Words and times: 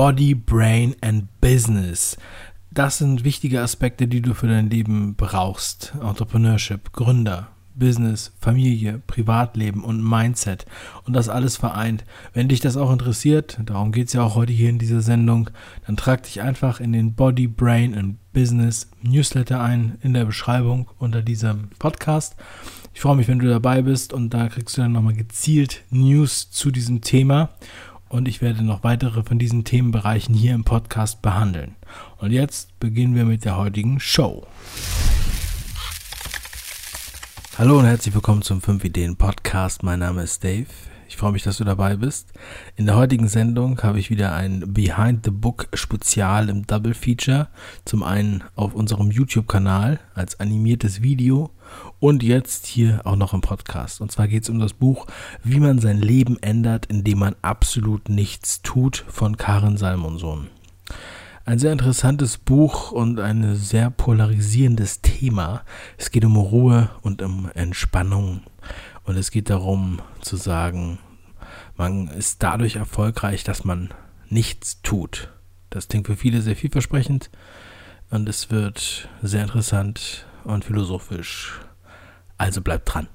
Body, 0.00 0.34
Brain 0.34 0.96
and 1.02 1.28
Business. 1.42 2.16
Das 2.70 2.96
sind 2.96 3.22
wichtige 3.22 3.60
Aspekte, 3.60 4.08
die 4.08 4.22
du 4.22 4.32
für 4.32 4.48
dein 4.48 4.70
Leben 4.70 5.14
brauchst. 5.14 5.92
Entrepreneurship, 6.00 6.92
Gründer, 6.92 7.48
Business, 7.74 8.32
Familie, 8.40 9.02
Privatleben 9.06 9.84
und 9.84 10.02
Mindset 10.02 10.64
und 11.04 11.12
das 11.12 11.28
alles 11.28 11.58
vereint. 11.58 12.06
Wenn 12.32 12.48
dich 12.48 12.60
das 12.60 12.78
auch 12.78 12.90
interessiert, 12.90 13.58
darum 13.66 13.92
geht 13.92 14.06
es 14.06 14.14
ja 14.14 14.22
auch 14.22 14.36
heute 14.36 14.54
hier 14.54 14.70
in 14.70 14.78
dieser 14.78 15.02
Sendung, 15.02 15.50
dann 15.86 15.98
trag 15.98 16.22
dich 16.22 16.40
einfach 16.40 16.80
in 16.80 16.94
den 16.94 17.12
Body, 17.12 17.46
Brain 17.46 17.94
and 17.94 18.16
Business 18.32 18.90
Newsletter 19.02 19.60
ein 19.60 19.98
in 20.00 20.14
der 20.14 20.24
Beschreibung 20.24 20.88
unter 20.98 21.20
diesem 21.20 21.68
Podcast. 21.78 22.36
Ich 22.94 23.02
freue 23.02 23.16
mich, 23.16 23.28
wenn 23.28 23.38
du 23.38 23.48
dabei 23.48 23.82
bist 23.82 24.14
und 24.14 24.30
da 24.30 24.48
kriegst 24.48 24.78
du 24.78 24.80
dann 24.80 24.92
nochmal 24.92 25.12
gezielt 25.12 25.82
News 25.90 26.50
zu 26.50 26.70
diesem 26.70 27.02
Thema 27.02 27.50
und 28.10 28.26
ich 28.26 28.42
werde 28.42 28.62
noch 28.62 28.82
weitere 28.82 29.22
von 29.22 29.38
diesen 29.38 29.64
Themenbereichen 29.64 30.34
hier 30.34 30.52
im 30.54 30.64
Podcast 30.64 31.22
behandeln. 31.22 31.76
Und 32.18 32.32
jetzt 32.32 32.78
beginnen 32.80 33.14
wir 33.14 33.24
mit 33.24 33.44
der 33.44 33.56
heutigen 33.56 34.00
Show. 34.00 34.46
Hallo 37.56 37.78
und 37.78 37.84
herzlich 37.86 38.12
willkommen 38.12 38.42
zum 38.42 38.60
5 38.60 38.84
Ideen 38.84 39.16
Podcast. 39.16 39.84
Mein 39.84 40.00
Name 40.00 40.22
ist 40.24 40.42
Dave. 40.42 40.66
Ich 41.08 41.16
freue 41.16 41.32
mich, 41.32 41.44
dass 41.44 41.58
du 41.58 41.64
dabei 41.64 41.96
bist. 41.96 42.32
In 42.76 42.86
der 42.86 42.96
heutigen 42.96 43.28
Sendung 43.28 43.80
habe 43.82 44.00
ich 44.00 44.10
wieder 44.10 44.34
ein 44.34 44.72
Behind 44.72 45.24
the 45.24 45.30
Book 45.30 45.68
Spezial 45.74 46.48
im 46.48 46.66
Double 46.66 46.94
Feature. 46.94 47.48
Zum 47.84 48.02
einen 48.02 48.42
auf 48.56 48.74
unserem 48.74 49.10
YouTube-Kanal 49.10 50.00
als 50.14 50.40
animiertes 50.40 51.02
Video 51.02 51.50
und 52.00 52.22
jetzt 52.22 52.66
hier 52.66 53.02
auch 53.04 53.16
noch 53.16 53.34
im 53.34 53.42
Podcast. 53.42 54.00
Und 54.00 54.10
zwar 54.10 54.26
geht 54.26 54.42
es 54.42 54.50
um 54.50 54.58
das 54.58 54.72
Buch 54.72 55.06
Wie 55.44 55.60
man 55.60 55.78
sein 55.78 55.98
Leben 55.98 56.42
ändert, 56.42 56.86
indem 56.86 57.20
man 57.20 57.36
absolut 57.42 58.08
nichts 58.08 58.62
tut 58.62 59.04
von 59.08 59.36
Karin 59.36 59.76
Salmonsohn. 59.76 60.48
Ein 61.44 61.58
sehr 61.58 61.72
interessantes 61.72 62.38
Buch 62.38 62.92
und 62.92 63.20
ein 63.20 63.56
sehr 63.56 63.90
polarisierendes 63.90 65.00
Thema. 65.02 65.62
Es 65.98 66.10
geht 66.10 66.24
um 66.24 66.36
Ruhe 66.36 66.90
und 67.02 67.22
um 67.22 67.50
Entspannung. 67.54 68.42
Und 69.04 69.16
es 69.16 69.30
geht 69.30 69.50
darum 69.50 70.00
zu 70.20 70.36
sagen, 70.36 70.98
man 71.76 72.08
ist 72.08 72.42
dadurch 72.42 72.76
erfolgreich, 72.76 73.42
dass 73.44 73.64
man 73.64 73.92
nichts 74.28 74.82
tut. 74.82 75.32
Das 75.70 75.88
klingt 75.88 76.06
für 76.06 76.16
viele 76.16 76.42
sehr 76.42 76.56
vielversprechend 76.56 77.30
und 78.10 78.28
es 78.28 78.50
wird 78.50 79.08
sehr 79.22 79.42
interessant 79.42 80.26
und 80.44 80.64
philosophisch. 80.64 81.60
Also 82.40 82.62
bleibt 82.62 82.94
dran. 82.94 83.06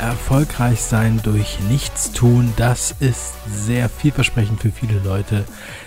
Erfolgreich 0.00 0.80
sein 0.80 1.20
durch 1.22 1.60
Nichtstun, 1.70 2.52
das 2.56 2.90
ist 2.98 3.34
sehr 3.46 3.88
vielversprechend 3.88 4.60
für 4.60 4.72
viele 4.72 4.98
Leute. 4.98 5.44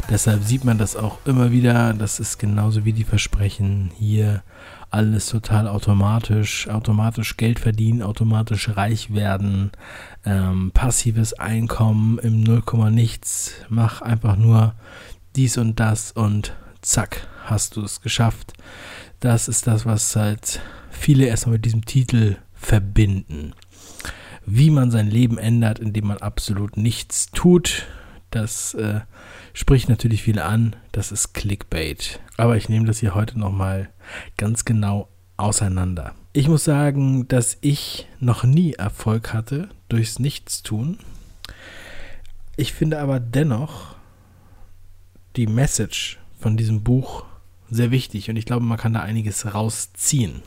Deshalb 0.10 0.44
sieht 0.44 0.64
man 0.64 0.78
das 0.78 0.96
auch 0.96 1.18
immer 1.26 1.52
wieder. 1.52 1.94
Das 1.94 2.22
ist 2.22 2.38
genauso 2.38 2.86
wie 2.86 2.94
die 2.94 3.04
Versprechen 3.04 3.92
hier. 4.00 4.44
Alles 4.90 5.28
total 5.28 5.68
automatisch, 5.68 6.70
automatisch 6.70 7.36
Geld 7.36 7.60
verdienen, 7.60 8.02
automatisch 8.02 8.70
reich 8.78 9.14
werden, 9.14 9.72
ähm, 10.24 10.72
passives 10.74 11.34
Einkommen 11.34 12.20
im 12.20 12.42
0, 12.42 12.64
nichts. 12.90 13.52
Mach 13.68 14.02
einfach 14.02 14.38
nur 14.38 14.74
dies 15.38 15.58
und 15.58 15.80
das 15.80 16.12
und 16.12 16.54
zack, 16.82 17.28
hast 17.46 17.76
du 17.76 17.84
es 17.84 18.02
geschafft. 18.02 18.54
Das 19.20 19.48
ist 19.48 19.68
das, 19.68 19.86
was 19.86 20.16
halt 20.16 20.60
viele 20.92 21.26
erstmal 21.26 21.54
mit 21.54 21.66
diesem 21.66 21.86
Titel 21.86 22.38
verbinden 22.54 23.54
wie 24.48 24.72
man 24.72 24.90
sein 24.90 25.12
Leben 25.12 25.38
ändert, 25.38 25.78
indem 25.78 26.08
man 26.08 26.18
absolut 26.18 26.78
nichts 26.78 27.28
tut. 27.32 27.86
Das 28.32 28.74
äh, 28.74 29.02
spricht 29.54 29.90
natürlich 29.90 30.24
viele 30.24 30.46
an. 30.46 30.76
Das 30.94 31.12
ist 31.12 31.34
Clickbait. 31.34 32.22
Aber 32.38 32.56
ich 32.56 32.70
nehme 32.70 32.86
das 32.86 33.00
hier 33.00 33.14
heute 33.14 33.38
nochmal 33.38 33.90
ganz 34.38 34.64
genau 34.64 35.10
auseinander. 35.36 36.16
Ich 36.32 36.48
muss 36.48 36.64
sagen, 36.64 37.28
dass 37.28 37.58
ich 37.60 38.08
noch 38.20 38.46
nie 38.46 38.74
Erfolg 38.74 39.34
hatte 39.34 39.70
durchs 39.90 40.18
Nichtstun. 40.18 40.98
Ich 42.56 42.74
finde 42.74 43.00
aber 43.00 43.20
dennoch 43.20 43.97
die 45.38 45.48
Message 45.48 46.18
von 46.40 46.58
diesem 46.58 46.84
Buch 46.84 47.26
sehr 47.70 47.92
wichtig 47.92 48.30
und 48.30 48.36
ich 48.36 48.46
glaube, 48.46 48.66
man 48.66 48.78
kann 48.78 48.94
da 48.94 49.02
einiges 49.02 49.54
rausziehen. 49.54 50.42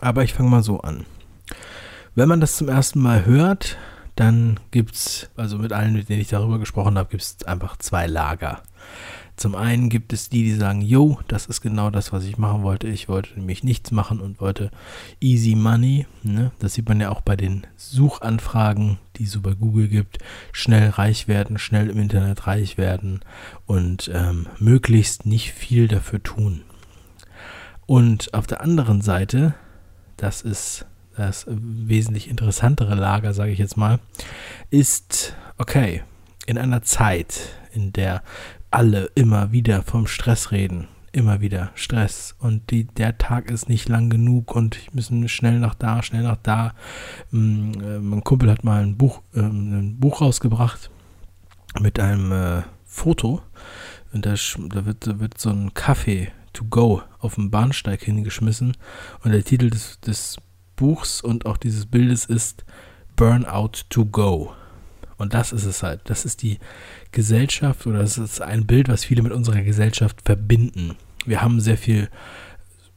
Aber 0.00 0.22
ich 0.22 0.32
fange 0.32 0.50
mal 0.50 0.62
so 0.62 0.80
an. 0.80 1.04
Wenn 2.14 2.28
man 2.28 2.40
das 2.40 2.56
zum 2.56 2.68
ersten 2.68 3.00
Mal 3.00 3.26
hört, 3.26 3.76
dann 4.16 4.58
gibt 4.70 4.94
es, 4.94 5.30
also 5.36 5.58
mit 5.58 5.72
allen, 5.72 5.92
mit 5.92 6.08
denen 6.08 6.20
ich 6.20 6.28
darüber 6.28 6.58
gesprochen 6.58 6.98
habe, 6.98 7.10
gibt 7.10 7.22
es 7.22 7.44
einfach 7.44 7.76
zwei 7.76 8.06
Lager. 8.06 8.62
Zum 9.38 9.54
einen 9.54 9.88
gibt 9.88 10.12
es 10.12 10.28
die, 10.28 10.42
die 10.42 10.54
sagen, 10.54 10.82
yo, 10.82 11.20
das 11.28 11.46
ist 11.46 11.60
genau 11.60 11.90
das, 11.90 12.12
was 12.12 12.24
ich 12.24 12.38
machen 12.38 12.64
wollte. 12.64 12.88
Ich 12.88 13.08
wollte 13.08 13.38
nämlich 13.38 13.62
nichts 13.62 13.92
machen 13.92 14.18
und 14.18 14.40
wollte 14.40 14.72
easy 15.20 15.54
money. 15.54 16.06
Ne? 16.24 16.50
Das 16.58 16.74
sieht 16.74 16.88
man 16.88 17.00
ja 17.00 17.10
auch 17.10 17.20
bei 17.20 17.36
den 17.36 17.64
Suchanfragen, 17.76 18.98
die 19.14 19.24
es 19.24 19.30
so 19.30 19.40
bei 19.40 19.52
Google 19.52 19.86
gibt. 19.86 20.18
Schnell 20.50 20.90
reich 20.90 21.28
werden, 21.28 21.56
schnell 21.56 21.88
im 21.88 22.00
Internet 22.00 22.48
reich 22.48 22.78
werden 22.78 23.20
und 23.64 24.10
ähm, 24.12 24.48
möglichst 24.58 25.24
nicht 25.24 25.52
viel 25.52 25.86
dafür 25.86 26.20
tun. 26.20 26.62
Und 27.86 28.34
auf 28.34 28.48
der 28.48 28.60
anderen 28.60 29.02
Seite, 29.02 29.54
das 30.16 30.42
ist 30.42 30.84
das 31.16 31.46
wesentlich 31.48 32.28
interessantere 32.28 32.96
Lager, 32.96 33.32
sage 33.34 33.52
ich 33.52 33.60
jetzt 33.60 33.76
mal, 33.76 34.00
ist, 34.70 35.36
okay, 35.58 36.02
in 36.46 36.58
einer 36.58 36.82
Zeit, 36.82 37.50
in 37.72 37.92
der 37.92 38.22
alle 38.70 39.10
immer 39.14 39.52
wieder 39.52 39.82
vom 39.82 40.06
Stress 40.06 40.50
reden, 40.52 40.88
immer 41.12 41.40
wieder 41.40 41.70
Stress 41.74 42.34
und 42.38 42.70
die, 42.70 42.84
der 42.84 43.18
Tag 43.18 43.50
ist 43.50 43.68
nicht 43.68 43.88
lang 43.88 44.10
genug 44.10 44.54
und 44.54 44.76
ich 44.76 44.94
müssen 44.94 45.28
schnell 45.28 45.58
nach 45.58 45.74
da, 45.74 46.02
schnell 46.02 46.22
nach 46.22 46.38
da. 46.42 46.74
Mm, 47.30 47.72
äh, 47.80 47.98
mein 47.98 48.24
Kumpel 48.24 48.50
hat 48.50 48.64
mal 48.64 48.82
ein 48.82 48.96
Buch, 48.96 49.22
äh, 49.34 49.40
ein 49.40 49.98
Buch 49.98 50.20
rausgebracht 50.20 50.90
mit 51.80 51.98
einem 51.98 52.32
äh, 52.32 52.62
Foto 52.84 53.42
und 54.12 54.26
da, 54.26 54.34
da, 54.68 54.86
wird, 54.86 55.06
da 55.06 55.20
wird 55.20 55.38
so 55.38 55.50
ein 55.50 55.74
Kaffee 55.74 56.32
to 56.52 56.64
go 56.64 57.02
auf 57.18 57.36
dem 57.36 57.50
Bahnsteig 57.50 58.02
hingeschmissen 58.02 58.76
und 59.22 59.32
der 59.32 59.44
Titel 59.44 59.70
des, 59.70 60.00
des 60.00 60.36
Buchs 60.76 61.20
und 61.20 61.46
auch 61.46 61.56
dieses 61.56 61.86
Bildes 61.86 62.24
ist 62.24 62.64
Burnout 63.16 63.72
to 63.90 64.04
Go. 64.04 64.52
Und 65.18 65.34
das 65.34 65.52
ist 65.52 65.64
es 65.64 65.82
halt. 65.82 66.00
Das 66.04 66.24
ist 66.24 66.42
die 66.42 66.58
Gesellschaft 67.12 67.86
oder 67.86 67.98
das 67.98 68.16
ist 68.18 68.40
ein 68.40 68.66
Bild, 68.66 68.88
was 68.88 69.04
viele 69.04 69.22
mit 69.22 69.32
unserer 69.32 69.62
Gesellschaft 69.62 70.22
verbinden. 70.24 70.96
Wir 71.26 71.42
haben 71.42 71.60
sehr 71.60 71.76
viel 71.76 72.08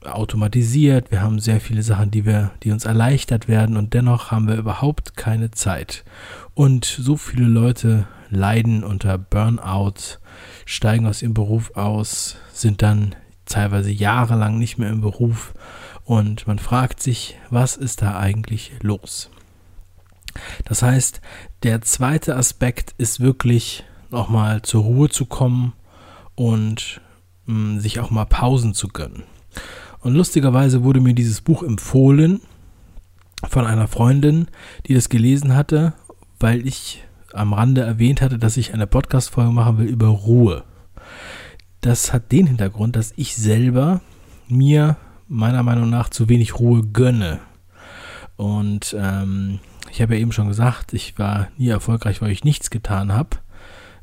automatisiert, 0.05 1.11
wir 1.11 1.21
haben 1.21 1.39
sehr 1.39 1.59
viele 1.59 1.83
Sachen, 1.83 2.11
die 2.11 2.25
wir, 2.25 2.51
die 2.63 2.71
uns 2.71 2.85
erleichtert 2.85 3.47
werden 3.47 3.77
und 3.77 3.93
dennoch 3.93 4.31
haben 4.31 4.47
wir 4.47 4.55
überhaupt 4.55 5.15
keine 5.15 5.51
Zeit. 5.51 6.03
Und 6.53 6.85
so 6.85 7.17
viele 7.17 7.45
Leute 7.45 8.07
leiden 8.29 8.83
unter 8.83 9.17
Burnout, 9.17 10.19
steigen 10.65 11.05
aus 11.05 11.21
ihrem 11.21 11.33
Beruf 11.33 11.71
aus, 11.75 12.37
sind 12.53 12.81
dann 12.81 13.15
teilweise 13.45 13.91
jahrelang 13.91 14.57
nicht 14.57 14.77
mehr 14.77 14.89
im 14.89 15.01
Beruf 15.01 15.53
und 16.03 16.47
man 16.47 16.57
fragt 16.57 17.01
sich, 17.01 17.37
was 17.49 17.77
ist 17.77 18.01
da 18.01 18.17
eigentlich 18.17 18.71
los? 18.81 19.29
Das 20.65 20.81
heißt, 20.83 21.21
der 21.63 21.81
zweite 21.81 22.35
Aspekt 22.35 22.93
ist 22.97 23.19
wirklich 23.19 23.83
nochmal 24.09 24.61
zur 24.61 24.83
Ruhe 24.83 25.09
zu 25.09 25.25
kommen 25.25 25.73
und 26.35 27.01
mh, 27.45 27.55
mm, 27.75 27.79
sich 27.79 27.99
auch 27.99 28.11
mal 28.11 28.25
Pausen 28.25 28.73
zu 28.73 28.87
gönnen. 28.87 29.23
Und 29.99 30.15
lustigerweise 30.15 30.83
wurde 30.83 30.99
mir 30.99 31.13
dieses 31.13 31.41
Buch 31.41 31.63
empfohlen 31.63 32.41
von 33.49 33.65
einer 33.65 33.87
Freundin, 33.87 34.47
die 34.87 34.93
das 34.93 35.09
gelesen 35.09 35.55
hatte, 35.55 35.93
weil 36.39 36.65
ich 36.65 37.03
am 37.33 37.53
Rande 37.53 37.81
erwähnt 37.81 38.21
hatte, 38.21 38.37
dass 38.37 38.57
ich 38.57 38.73
eine 38.73 38.87
Podcast-Folge 38.87 39.51
machen 39.51 39.77
will 39.77 39.87
über 39.87 40.07
Ruhe. 40.07 40.63
Das 41.81 42.13
hat 42.13 42.31
den 42.31 42.47
Hintergrund, 42.47 42.95
dass 42.95 43.13
ich 43.15 43.35
selber 43.35 44.01
mir 44.47 44.97
meiner 45.27 45.63
Meinung 45.63 45.89
nach 45.89 46.09
zu 46.09 46.29
wenig 46.29 46.59
Ruhe 46.59 46.83
gönne. 46.83 47.39
Und 48.35 48.95
ähm, 48.99 49.59
ich 49.91 50.01
habe 50.01 50.15
ja 50.15 50.21
eben 50.21 50.31
schon 50.31 50.47
gesagt, 50.47 50.93
ich 50.93 51.19
war 51.19 51.49
nie 51.57 51.67
erfolgreich, 51.67 52.21
weil 52.21 52.31
ich 52.31 52.43
nichts 52.43 52.69
getan 52.69 53.11
habe. 53.11 53.37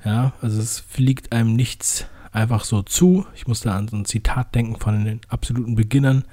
Ja, 0.04 0.32
also 0.40 0.60
es 0.60 0.78
fliegt 0.78 1.32
einem 1.32 1.56
nichts 1.56 2.06
einfach 2.30 2.64
so 2.64 2.82
zu. 2.82 3.26
Ich 3.34 3.46
musste 3.46 3.72
an 3.72 3.88
so 3.88 3.96
ein 3.96 4.04
Zitat 4.04 4.54
denken 4.54 4.76
von 4.76 5.04
den 5.04 5.20
absoluten 5.28 5.74
Beginnern. 5.74 6.24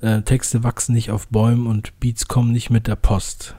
Äh, 0.00 0.22
Texte 0.22 0.62
wachsen 0.62 0.94
nicht 0.94 1.10
auf 1.10 1.28
Bäumen 1.28 1.66
und 1.66 1.98
Beats 2.00 2.28
kommen 2.28 2.52
nicht 2.52 2.70
mit 2.70 2.86
der 2.86 2.96
Post. 2.96 3.56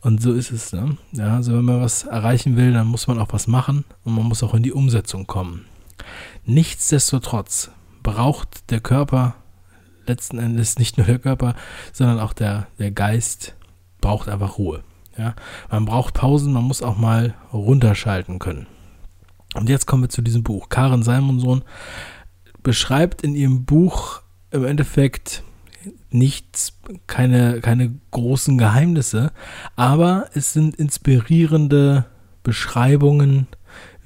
Und 0.00 0.22
so 0.22 0.32
ist 0.32 0.50
es. 0.50 0.72
Ne? 0.72 0.96
Ja, 1.12 1.36
also 1.36 1.52
wenn 1.52 1.64
man 1.64 1.80
was 1.80 2.04
erreichen 2.04 2.56
will, 2.56 2.72
dann 2.72 2.86
muss 2.86 3.06
man 3.06 3.18
auch 3.18 3.32
was 3.32 3.46
machen 3.46 3.84
und 4.04 4.14
man 4.14 4.24
muss 4.24 4.42
auch 4.42 4.54
in 4.54 4.62
die 4.62 4.72
Umsetzung 4.72 5.26
kommen. 5.26 5.66
Nichtsdestotrotz 6.44 7.70
braucht 8.02 8.70
der 8.70 8.80
Körper 8.80 9.34
letzten 10.06 10.38
Endes 10.38 10.78
nicht 10.78 10.96
nur 10.96 11.06
der 11.06 11.18
Körper, 11.18 11.54
sondern 11.92 12.18
auch 12.18 12.32
der, 12.32 12.68
der 12.78 12.90
Geist 12.90 13.54
braucht 14.08 14.30
einfach 14.30 14.56
Ruhe. 14.56 14.84
Ja? 15.18 15.34
Man 15.70 15.84
braucht 15.84 16.14
Pausen, 16.14 16.54
man 16.54 16.64
muss 16.64 16.80
auch 16.80 16.96
mal 16.96 17.34
runterschalten 17.52 18.38
können. 18.38 18.66
Und 19.52 19.68
jetzt 19.68 19.84
kommen 19.84 20.04
wir 20.04 20.08
zu 20.08 20.22
diesem 20.22 20.42
Buch. 20.42 20.70
Karen 20.70 21.02
Simonsohn 21.02 21.62
beschreibt 22.62 23.20
in 23.20 23.34
ihrem 23.34 23.66
Buch 23.66 24.22
im 24.50 24.64
Endeffekt 24.64 25.42
nichts, 26.08 26.78
keine, 27.06 27.60
keine 27.60 28.00
großen 28.10 28.56
Geheimnisse, 28.56 29.30
aber 29.76 30.30
es 30.32 30.54
sind 30.54 30.76
inspirierende 30.76 32.06
Beschreibungen, 32.42 33.46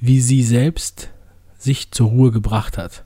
wie 0.00 0.20
sie 0.20 0.42
selbst 0.42 1.10
sich 1.58 1.92
zur 1.92 2.08
Ruhe 2.08 2.32
gebracht 2.32 2.76
hat. 2.76 3.04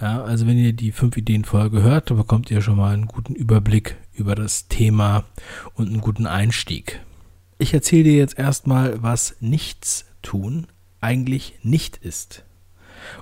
Ja, 0.00 0.24
also 0.24 0.48
wenn 0.48 0.58
ihr 0.58 0.72
die 0.72 0.90
fünf 0.90 1.16
Ideen 1.16 1.44
Folge 1.44 1.82
hört, 1.82 2.10
dann 2.10 2.16
bekommt 2.16 2.50
ihr 2.50 2.60
schon 2.60 2.76
mal 2.76 2.92
einen 2.92 3.06
guten 3.06 3.36
Überblick 3.36 3.96
über 4.14 4.34
das 4.34 4.68
Thema 4.68 5.24
und 5.74 5.88
einen 5.88 6.00
guten 6.00 6.26
Einstieg. 6.26 7.00
Ich 7.58 7.74
erzähle 7.74 8.04
dir 8.04 8.16
jetzt 8.16 8.38
erstmal, 8.38 9.02
was 9.02 9.36
Nichtstun 9.40 10.66
eigentlich 11.00 11.58
nicht 11.62 11.98
ist. 11.98 12.44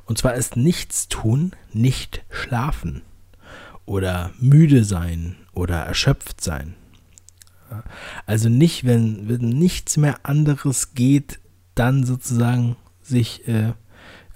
Und 0.05 0.19
zwar 0.19 0.35
ist 0.35 0.57
Nichtstun 0.57 1.53
nicht 1.73 2.25
schlafen 2.31 3.03
oder 3.85 4.31
müde 4.39 4.85
sein 4.85 5.37
oder 5.53 5.79
erschöpft 5.81 6.41
sein. 6.41 6.75
Also 8.27 8.49
nicht, 8.49 8.85
wenn, 8.85 9.29
wenn 9.29 9.49
nichts 9.49 9.97
mehr 9.97 10.21
anderes 10.25 10.95
geht, 10.95 11.41
dann 11.75 12.05
sozusagen 12.05 12.77
sich 13.01 13.49
äh, 13.49 13.73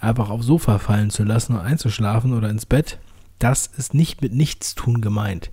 einfach 0.00 0.31
aufs 0.31 0.47
Sofa 0.47 0.79
fallen 0.79 1.11
zu 1.11 1.23
lassen 1.23 1.55
und 1.55 1.61
einzuschlafen 1.61 2.32
oder 2.32 2.49
ins 2.49 2.67
Bett. 2.67 2.99
Das 3.38 3.67
ist 3.67 3.94
nicht 3.94 4.23
mit 4.23 4.33
Nichtstun 4.33 5.00
gemeint. 5.00 5.50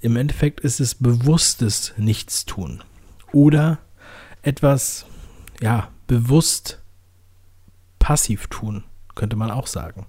Im 0.00 0.16
Endeffekt 0.16 0.60
ist 0.60 0.80
es 0.80 0.94
bewusstes 0.94 1.94
Nichtstun. 1.96 2.82
Oder 3.32 3.78
etwas, 4.42 5.06
ja, 5.60 5.88
bewusst 6.06 6.80
passiv 7.98 8.46
tun, 8.48 8.84
könnte 9.14 9.36
man 9.36 9.50
auch 9.50 9.66
sagen. 9.66 10.06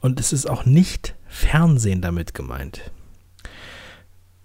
Und 0.00 0.18
es 0.18 0.32
ist 0.32 0.48
auch 0.48 0.64
nicht 0.64 1.14
Fernsehen 1.28 2.00
damit 2.00 2.34
gemeint. 2.34 2.90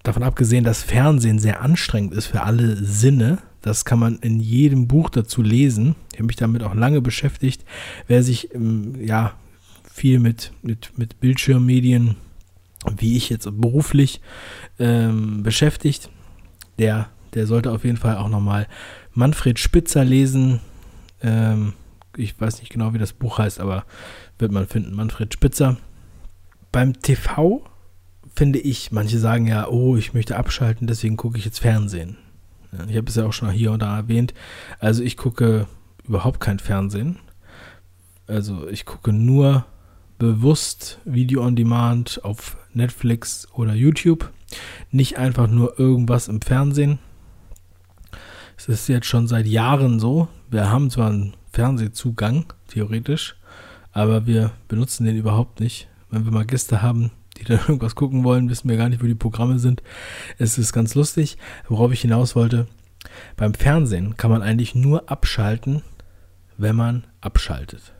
Davon 0.03 0.21
abgesehen, 0.21 0.63
dass 0.63 0.83
Fernsehen 0.83 1.39
sehr 1.39 1.61
anstrengend 1.61 2.13
ist 2.13 2.27
für 2.27 2.43
alle 2.43 2.75
Sinne, 2.75 3.39
das 3.65 3.83
kann 3.83 3.97
man 3.97 4.19
in 4.19 4.39
jedem 4.39 4.87
Buch 4.87 5.09
dazu 5.09 5.41
lesen. 5.41 5.95
Ich 6.11 6.19
habe 6.19 6.27
mich 6.27 6.35
damit 6.35 6.61
auch 6.61 6.75
lange 6.75 7.01
beschäftigt. 7.01 7.65
Wer 8.05 8.21
sich 8.21 8.53
ähm, 8.53 8.93
ja 9.03 9.33
viel 9.95 10.19
mit, 10.19 10.51
mit, 10.61 10.97
mit 10.97 11.21
Bildschirmmedien, 11.21 12.17
wie 12.97 13.15
ich 13.15 13.29
jetzt 13.29 13.47
beruflich 13.49 14.19
ähm, 14.77 15.41
beschäftigt, 15.41 16.09
der, 16.77 17.07
der 17.33 17.47
sollte 17.47 17.71
auf 17.71 17.85
jeden 17.85 17.95
Fall 17.95 18.17
auch 18.17 18.27
nochmal 18.27 18.67
Manfred 19.13 19.57
Spitzer 19.57 20.03
lesen. 20.03 20.59
Ähm, 21.21 21.71
ich 22.17 22.39
weiß 22.39 22.59
nicht 22.59 22.73
genau, 22.73 22.93
wie 22.93 22.97
das 22.97 23.13
Buch 23.13 23.37
heißt, 23.37 23.61
aber 23.61 23.85
wird 24.37 24.51
man 24.51 24.67
finden. 24.67 24.93
Manfred 24.93 25.33
Spitzer 25.33 25.77
beim 26.73 26.99
TV 27.01 27.63
finde 28.35 28.59
ich, 28.59 28.91
manche 28.91 29.17
sagen 29.17 29.47
ja, 29.47 29.69
oh, 29.69 29.95
ich 29.95 30.13
möchte 30.13 30.35
abschalten, 30.35 30.87
deswegen 30.87 31.15
gucke 31.15 31.37
ich 31.37 31.45
jetzt 31.45 31.59
Fernsehen. 31.59 32.17
ich 32.89 32.97
habe 32.97 33.07
es 33.07 33.15
ja 33.15 33.25
auch 33.25 33.31
schon 33.31 33.49
hier 33.49 33.71
und 33.71 33.81
da 33.81 33.95
erwähnt. 33.95 34.33
Also 34.79 35.03
ich 35.03 35.15
gucke 35.15 35.67
überhaupt 36.03 36.41
kein 36.41 36.59
Fernsehen. 36.59 37.17
Also 38.27 38.67
ich 38.67 38.83
gucke 38.83 39.13
nur 39.13 39.65
bewusst 40.17 40.99
Video 41.05 41.43
on 41.43 41.55
Demand 41.55 42.23
auf 42.23 42.57
Netflix 42.73 43.47
oder 43.53 43.73
YouTube. 43.73 44.31
Nicht 44.91 45.17
einfach 45.17 45.47
nur 45.47 45.79
irgendwas 45.79 46.27
im 46.27 46.41
Fernsehen. 46.41 46.99
Es 48.57 48.69
ist 48.69 48.87
jetzt 48.87 49.07
schon 49.07 49.27
seit 49.27 49.45
Jahren 49.45 49.99
so. 49.99 50.27
Wir 50.49 50.69
haben 50.69 50.89
zwar 50.89 51.09
einen 51.09 51.35
Fernsehzugang, 51.51 52.45
theoretisch, 52.67 53.35
aber 53.91 54.25
wir 54.25 54.51
benutzen 54.67 55.05
den 55.05 55.17
überhaupt 55.17 55.59
nicht 55.59 55.89
wenn 56.15 56.25
wir 56.25 56.31
mal 56.31 56.45
Gäste 56.45 56.81
haben, 56.81 57.11
die 57.37 57.43
dann 57.43 57.59
irgendwas 57.67 57.95
gucken 57.95 58.23
wollen, 58.23 58.49
wissen 58.49 58.69
wir 58.69 58.77
gar 58.77 58.89
nicht, 58.89 59.03
wo 59.03 59.07
die 59.07 59.15
Programme 59.15 59.59
sind. 59.59 59.83
Es 60.37 60.57
ist 60.57 60.73
ganz 60.73 60.95
lustig, 60.95 61.37
worauf 61.67 61.91
ich 61.91 62.01
hinaus 62.01 62.35
wollte. 62.35 62.67
Beim 63.35 63.53
Fernsehen 63.53 64.17
kann 64.17 64.31
man 64.31 64.41
eigentlich 64.41 64.73
nur 64.73 65.09
abschalten, 65.11 65.83
wenn 66.57 66.75
man 66.75 67.05
abschaltet. 67.21 67.93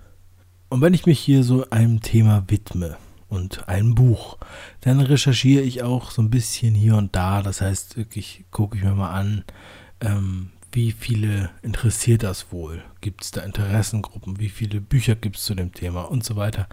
Und 0.75 0.81
wenn 0.81 0.93
ich 0.93 1.05
mich 1.05 1.21
hier 1.21 1.45
so 1.45 1.69
einem 1.69 2.01
Thema 2.01 2.43
widme 2.47 2.97
und 3.29 3.69
einem 3.69 3.95
Buch, 3.95 4.37
dann 4.81 4.99
recherchiere 4.99 5.63
ich 5.63 5.83
auch 5.83 6.11
so 6.11 6.21
ein 6.21 6.29
bisschen 6.29 6.75
hier 6.75 6.97
und 6.97 7.15
da. 7.15 7.41
Das 7.41 7.61
heißt, 7.61 7.95
wirklich 7.95 8.43
gucke 8.51 8.75
ich 8.75 8.83
mir 8.83 8.93
mal 8.93 9.11
an, 9.11 9.45
ähm, 10.01 10.49
wie 10.73 10.91
viele 10.91 11.49
interessiert 11.61 12.23
das 12.23 12.51
wohl? 12.51 12.83
Gibt 12.99 13.23
es 13.23 13.31
da 13.31 13.43
Interessengruppen? 13.43 14.37
Wie 14.37 14.49
viele 14.49 14.81
Bücher 14.81 15.15
gibt 15.15 15.37
es 15.37 15.45
zu 15.45 15.55
dem 15.55 15.71
Thema 15.71 16.11
und 16.11 16.25
so 16.25 16.35
weiter? 16.35 16.67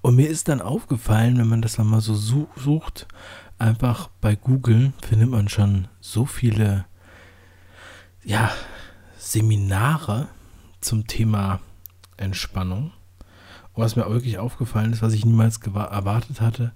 Und 0.00 0.16
mir 0.16 0.28
ist 0.28 0.48
dann 0.48 0.60
aufgefallen, 0.60 1.38
wenn 1.38 1.46
man 1.46 1.62
das 1.62 1.76
dann 1.76 1.86
mal 1.86 2.00
so 2.00 2.16
sucht, 2.16 3.06
einfach 3.58 4.08
bei 4.20 4.34
Google 4.34 4.92
findet 5.06 5.30
man 5.30 5.48
schon 5.48 5.86
so 6.00 6.26
viele, 6.26 6.86
ja, 8.24 8.50
Seminare 9.16 10.26
zum 10.80 11.06
Thema 11.06 11.60
Entspannung. 12.16 12.90
Was 13.74 13.96
mir 13.96 14.08
wirklich 14.08 14.38
aufgefallen 14.38 14.92
ist, 14.92 15.02
was 15.02 15.14
ich 15.14 15.24
niemals 15.24 15.58
erwartet 15.58 16.40
hatte, 16.40 16.72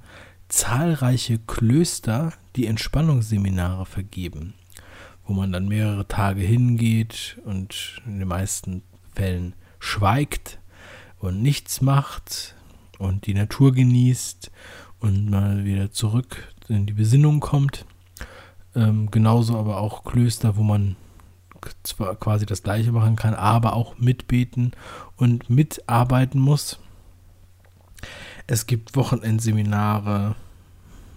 zahlreiche 0.49 1.39
Klöster, 1.39 2.33
die 2.57 2.67
Entspannungsseminare 2.67 3.87
vergeben 3.87 4.55
wo 5.29 5.35
man 5.35 5.53
dann 5.53 5.69
mehrere 5.69 6.09
Tage 6.09 6.41
hingeht 6.41 7.39
und 7.45 8.01
in 8.07 8.19
den 8.19 8.29
meisten 8.29 8.83
Fällen 9.15 9.55
schweigt 9.79 10.59
und 11.19 11.43
nichts 11.43 11.83
macht 11.83 12.55
und 12.99 13.27
die 13.27 13.35
Natur 13.35 13.73
genießt 13.73 14.51
und 15.01 15.31
mal 15.31 15.65
wieder 15.65 15.93
zurück 15.93 16.53
in 16.69 16.87
die 16.87 16.95
Besinnung 16.95 17.41
kommt. 17.41 17.85
Ähm, 18.75 19.11
genauso 19.11 19.59
aber 19.59 19.79
auch 19.79 20.03
Klöster, 20.03 20.57
wo 20.57 20.63
man 20.63 20.97
zwar 21.83 22.17
quasi 22.17 22.47
das 22.47 22.63
gleiche 22.63 22.93
machen 22.93 23.17
kann, 23.17 23.35
aber 23.35 23.75
auch 23.75 23.99
mitbeten 23.99 24.73
und 25.17 25.51
mitarbeiten 25.51 26.41
muss. 26.41 26.79
Es 28.47 28.67
gibt 28.67 28.97
Wochenendseminare, 28.97 30.35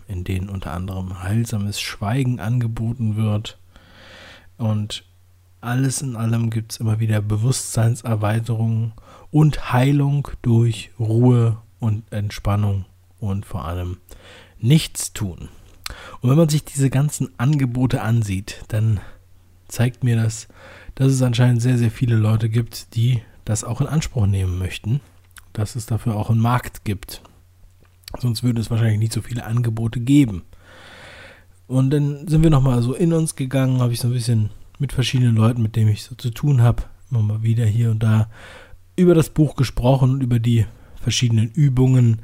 in 0.07 0.23
denen 0.23 0.49
unter 0.49 0.73
anderem 0.73 1.23
heilsames 1.23 1.79
Schweigen 1.79 2.39
angeboten 2.39 3.15
wird. 3.15 3.57
Und 4.57 5.05
alles 5.61 6.01
in 6.01 6.15
allem 6.15 6.49
gibt 6.49 6.73
es 6.73 6.77
immer 6.79 6.99
wieder 6.99 7.21
Bewusstseinserweiterung 7.21 8.93
und 9.31 9.71
Heilung 9.71 10.27
durch 10.41 10.91
Ruhe 10.99 11.57
und 11.79 12.11
Entspannung 12.11 12.85
und 13.19 13.45
vor 13.45 13.65
allem 13.65 13.97
nichts 14.59 15.13
tun. 15.13 15.49
Und 16.21 16.29
wenn 16.29 16.37
man 16.37 16.49
sich 16.49 16.63
diese 16.63 16.89
ganzen 16.89 17.29
Angebote 17.37 18.01
ansieht, 18.01 18.63
dann 18.67 18.99
zeigt 19.67 20.03
mir 20.03 20.15
das, 20.15 20.47
dass 20.95 21.11
es 21.11 21.21
anscheinend 21.21 21.61
sehr, 21.61 21.77
sehr 21.77 21.91
viele 21.91 22.15
Leute 22.15 22.49
gibt, 22.49 22.95
die 22.95 23.21
das 23.45 23.63
auch 23.63 23.81
in 23.81 23.87
Anspruch 23.87 24.27
nehmen 24.27 24.57
möchten, 24.59 25.01
dass 25.53 25.75
es 25.75 25.85
dafür 25.85 26.15
auch 26.15 26.29
einen 26.29 26.39
Markt 26.39 26.85
gibt. 26.85 27.21
Sonst 28.19 28.43
würde 28.43 28.61
es 28.61 28.69
wahrscheinlich 28.69 28.99
nicht 28.99 29.13
so 29.13 29.21
viele 29.21 29.45
Angebote 29.45 29.99
geben. 29.99 30.43
Und 31.67 31.91
dann 31.91 32.27
sind 32.27 32.43
wir 32.43 32.49
nochmal 32.49 32.81
so 32.81 32.93
in 32.93 33.13
uns 33.13 33.35
gegangen, 33.35 33.79
habe 33.79 33.93
ich 33.93 33.99
so 33.99 34.09
ein 34.09 34.13
bisschen 34.13 34.49
mit 34.77 34.91
verschiedenen 34.91 35.35
Leuten, 35.35 35.61
mit 35.61 35.75
denen 35.75 35.89
ich 35.89 36.03
so 36.03 36.15
zu 36.15 36.31
tun 36.31 36.61
habe, 36.61 36.83
immer 37.09 37.21
mal 37.21 37.43
wieder 37.43 37.65
hier 37.65 37.91
und 37.91 38.03
da 38.03 38.29
über 38.95 39.15
das 39.15 39.29
Buch 39.29 39.55
gesprochen 39.55 40.11
und 40.11 40.21
über 40.21 40.39
die 40.39 40.65
verschiedenen 41.01 41.49
Übungen, 41.51 42.21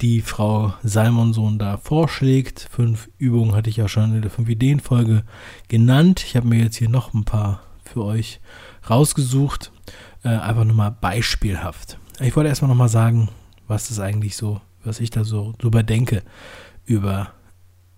die 0.00 0.20
Frau 0.20 0.74
Salmonsohn 0.82 1.58
da 1.58 1.76
vorschlägt. 1.76 2.68
Fünf 2.70 3.08
Übungen 3.18 3.54
hatte 3.54 3.70
ich 3.70 3.76
ja 3.76 3.88
schon 3.88 4.14
in 4.14 4.22
der 4.22 4.30
fünf 4.30 4.48
Ideen 4.48 4.80
Folge 4.80 5.24
genannt. 5.68 6.22
Ich 6.26 6.36
habe 6.36 6.48
mir 6.48 6.62
jetzt 6.62 6.76
hier 6.76 6.88
noch 6.88 7.12
ein 7.12 7.24
paar 7.24 7.62
für 7.84 8.04
euch 8.04 8.40
rausgesucht, 8.88 9.72
äh, 10.24 10.28
einfach 10.28 10.64
nur 10.64 10.76
mal 10.76 10.90
beispielhaft. 10.90 11.99
Ich 12.22 12.36
wollte 12.36 12.48
erstmal 12.48 12.68
noch 12.68 12.76
mal 12.76 12.88
sagen, 12.88 13.30
was 13.66 13.88
das 13.88 13.98
eigentlich 13.98 14.36
so, 14.36 14.60
was 14.84 15.00
ich 15.00 15.08
da 15.08 15.24
so 15.24 15.54
drüber 15.56 15.82
denke 15.82 16.22
über 16.84 17.32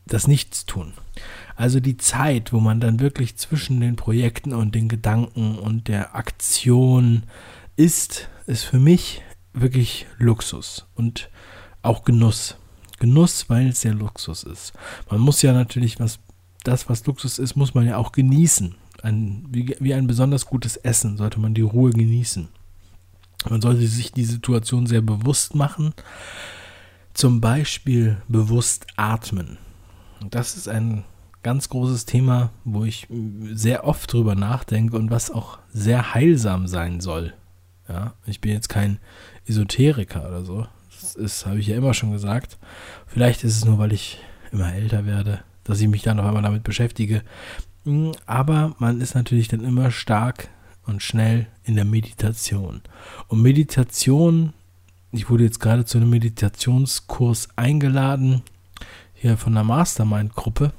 das 0.07 0.29
Nichtstun. 0.29 0.93
Also 1.57 1.81
die 1.81 1.97
Zeit, 1.97 2.53
wo 2.53 2.61
man 2.61 2.79
dann 2.79 3.01
wirklich 3.01 3.37
zwischen 3.37 3.81
den 3.81 3.97
Projekten 3.97 4.53
und 4.53 4.77
den 4.77 4.89
Gedanken 4.89 5.59
und 5.59 5.89
der 5.89 6.15
Aktion 6.15 7.25
ist, 7.75 8.29
ist 8.47 8.63
für 8.63 8.79
mich 8.79 9.23
wirklich 9.55 10.07
Luxus 10.19 10.87
und 10.95 11.29
auch 11.83 12.05
Genuss. 12.05 12.57
Genuss, 13.01 13.51
weil 13.51 13.69
es 13.69 13.83
ja 13.83 13.93
Luxus 13.93 14.45
ist. 14.45 14.73
Man 15.11 15.21
muss 15.21 15.43
ja 15.43 15.53
natürlich, 15.53 15.99
was 15.99 16.21
das, 16.63 16.89
was 16.89 17.05
Luxus 17.07 17.41
ist, 17.41 17.57
muss 17.57 17.75
man 17.75 17.87
ja 17.89 17.97
auch 17.97 18.13
genießen. 18.13 18.77
Ein, 19.03 19.47
wie, 19.51 19.75
wie 19.81 19.95
ein 19.95 20.07
besonders 20.07 20.47
gutes 20.47 20.77
Essen 20.77 21.17
sollte 21.17 21.41
man 21.41 21.55
die 21.55 21.63
Ruhe 21.63 21.91
genießen. 21.91 22.49
Man 23.51 23.61
sollte 23.61 23.87
sich 23.87 24.13
die 24.13 24.25
Situation 24.25 24.87
sehr 24.87 25.03
bewusst 25.03 25.55
machen, 25.55 25.95
Zum 27.15 27.43
Beispiel 27.43 28.17
bewusst 28.29 28.87
atmen. 28.97 29.59
Das 30.31 30.57
ist 30.57 30.67
ein 30.67 31.05
ganz 31.43 31.69
großes 31.69 32.07
Thema, 32.07 32.51
wo 32.65 32.85
ich 32.85 33.07
sehr 33.53 33.85
oft 33.85 34.13
drüber 34.13 34.35
nachdenke 34.35 34.97
und 34.97 35.11
was 35.11 35.31
auch 35.31 35.59
sehr 35.73 36.15
heilsam 36.15 36.67
sein 36.67 37.01
soll. 37.01 37.35
Ja, 37.89 38.15
ich 38.27 38.41
bin 38.41 38.53
jetzt 38.53 38.69
kein 38.69 38.99
Esoteriker 39.47 40.27
oder 40.27 40.45
so. 40.45 40.67
Das 41.01 41.15
ist, 41.15 41.47
habe 41.47 41.59
ich 41.59 41.67
ja 41.67 41.77
immer 41.77 41.95
schon 41.95 42.13
gesagt. 42.13 42.59
Vielleicht 43.07 43.45
ist 43.45 43.57
es 43.57 43.65
nur, 43.65 43.79
weil 43.79 43.93
ich 43.93 44.19
immer 44.53 44.73
älter 44.73 45.05
werde, 45.05 45.43
dass 45.65 45.81
ich 45.81 45.89
mich 45.89 46.03
dann 46.03 46.17
noch 46.17 46.25
einmal 46.25 46.43
damit 46.43 46.63
beschäftige. 46.63 47.23
Hm, 47.85 48.13
aber 48.25 48.75
man 48.79 49.01
ist 49.01 49.15
natürlich 49.15 49.49
dann 49.49 49.65
immer 49.65 49.91
stark 49.91 50.49
und 50.93 51.03
schnell 51.03 51.47
in 51.65 51.75
der 51.75 51.85
Meditation. 51.85 52.83
Und 53.29 53.43
Meditation, 53.43 54.53
ich 55.11 55.31
wurde 55.31 55.45
jetzt 55.45 55.59
gerade 55.59 55.85
zu 55.85 55.99
einem 55.99 56.11
Meditationskurs 56.11 57.49
eingeladen, 57.57 58.43
hier 59.15 59.37
von 59.37 59.55
der 59.55 59.65
Mastermind-Gruppe 59.65 60.73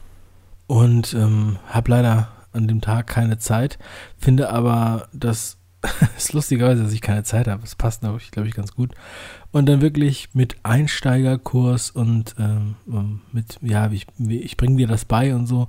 und 0.68 1.14
ähm, 1.14 1.58
habe 1.68 1.92
leider 1.92 2.30
an 2.52 2.68
dem 2.68 2.82
Tag 2.82 3.08
keine 3.08 3.40
Zeit, 3.40 3.80
finde 4.18 4.52
aber, 4.52 5.08
dass 5.14 5.58
es 6.18 6.32
lustigerweise, 6.32 6.84
dass 6.84 6.94
ich 6.94 7.02
keine 7.02 7.24
Zeit 7.24 7.48
habe. 7.48 7.64
Es 7.64 7.76
passt, 7.76 8.02
glaube 8.02 8.20
ich, 8.22 8.32
glaube 8.32 8.48
ich, 8.48 8.54
ganz 8.54 8.74
gut. 8.74 8.92
Und 9.52 9.68
dann 9.68 9.82
wirklich 9.82 10.30
mit 10.34 10.58
Einsteigerkurs 10.64 11.92
und 11.92 12.36
ähm, 12.40 12.76
ähm 12.88 13.22
mit, 13.32 13.58
ja, 13.62 13.92
ich, 13.92 14.08
ich 14.20 14.58
bringe 14.58 14.78
dir 14.78 14.88
das 14.88 15.06
bei 15.06 15.36
und 15.36 15.48
so. 15.48 15.68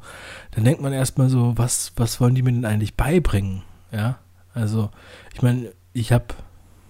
Dann 0.52 0.64
denkt 0.64 0.82
man 0.82 0.92
erstmal 0.92 1.30
so, 1.30 1.54
was, 1.56 1.92
was 1.96 2.20
wollen 2.20 2.34
die 2.34 2.42
mir 2.42 2.52
denn 2.52 2.64
eigentlich 2.64 2.94
beibringen? 2.94 3.62
Ja, 3.90 4.18
also, 4.54 4.90
ich 5.34 5.42
meine, 5.42 5.72
ich 5.92 6.12
habe 6.12 6.26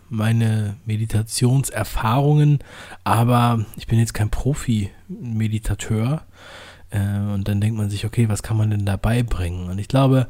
meine 0.09 0.77
Meditationserfahrungen, 0.85 2.59
aber 3.03 3.65
ich 3.77 3.87
bin 3.87 3.99
jetzt 3.99 4.15
kein 4.15 4.31
Profi-Meditateur. 4.31 6.23
Äh, 6.91 7.19
und 7.33 7.49
dann 7.49 7.61
denkt 7.61 7.77
man 7.77 7.91
sich, 7.91 8.05
okay, 8.05 8.29
was 8.29 8.43
kann 8.43 8.57
man 8.57 8.71
denn 8.71 8.87
da 8.87 8.97
beibringen? 8.97 9.69
Und 9.69 9.79
ich 9.79 9.89
glaube, 9.89 10.29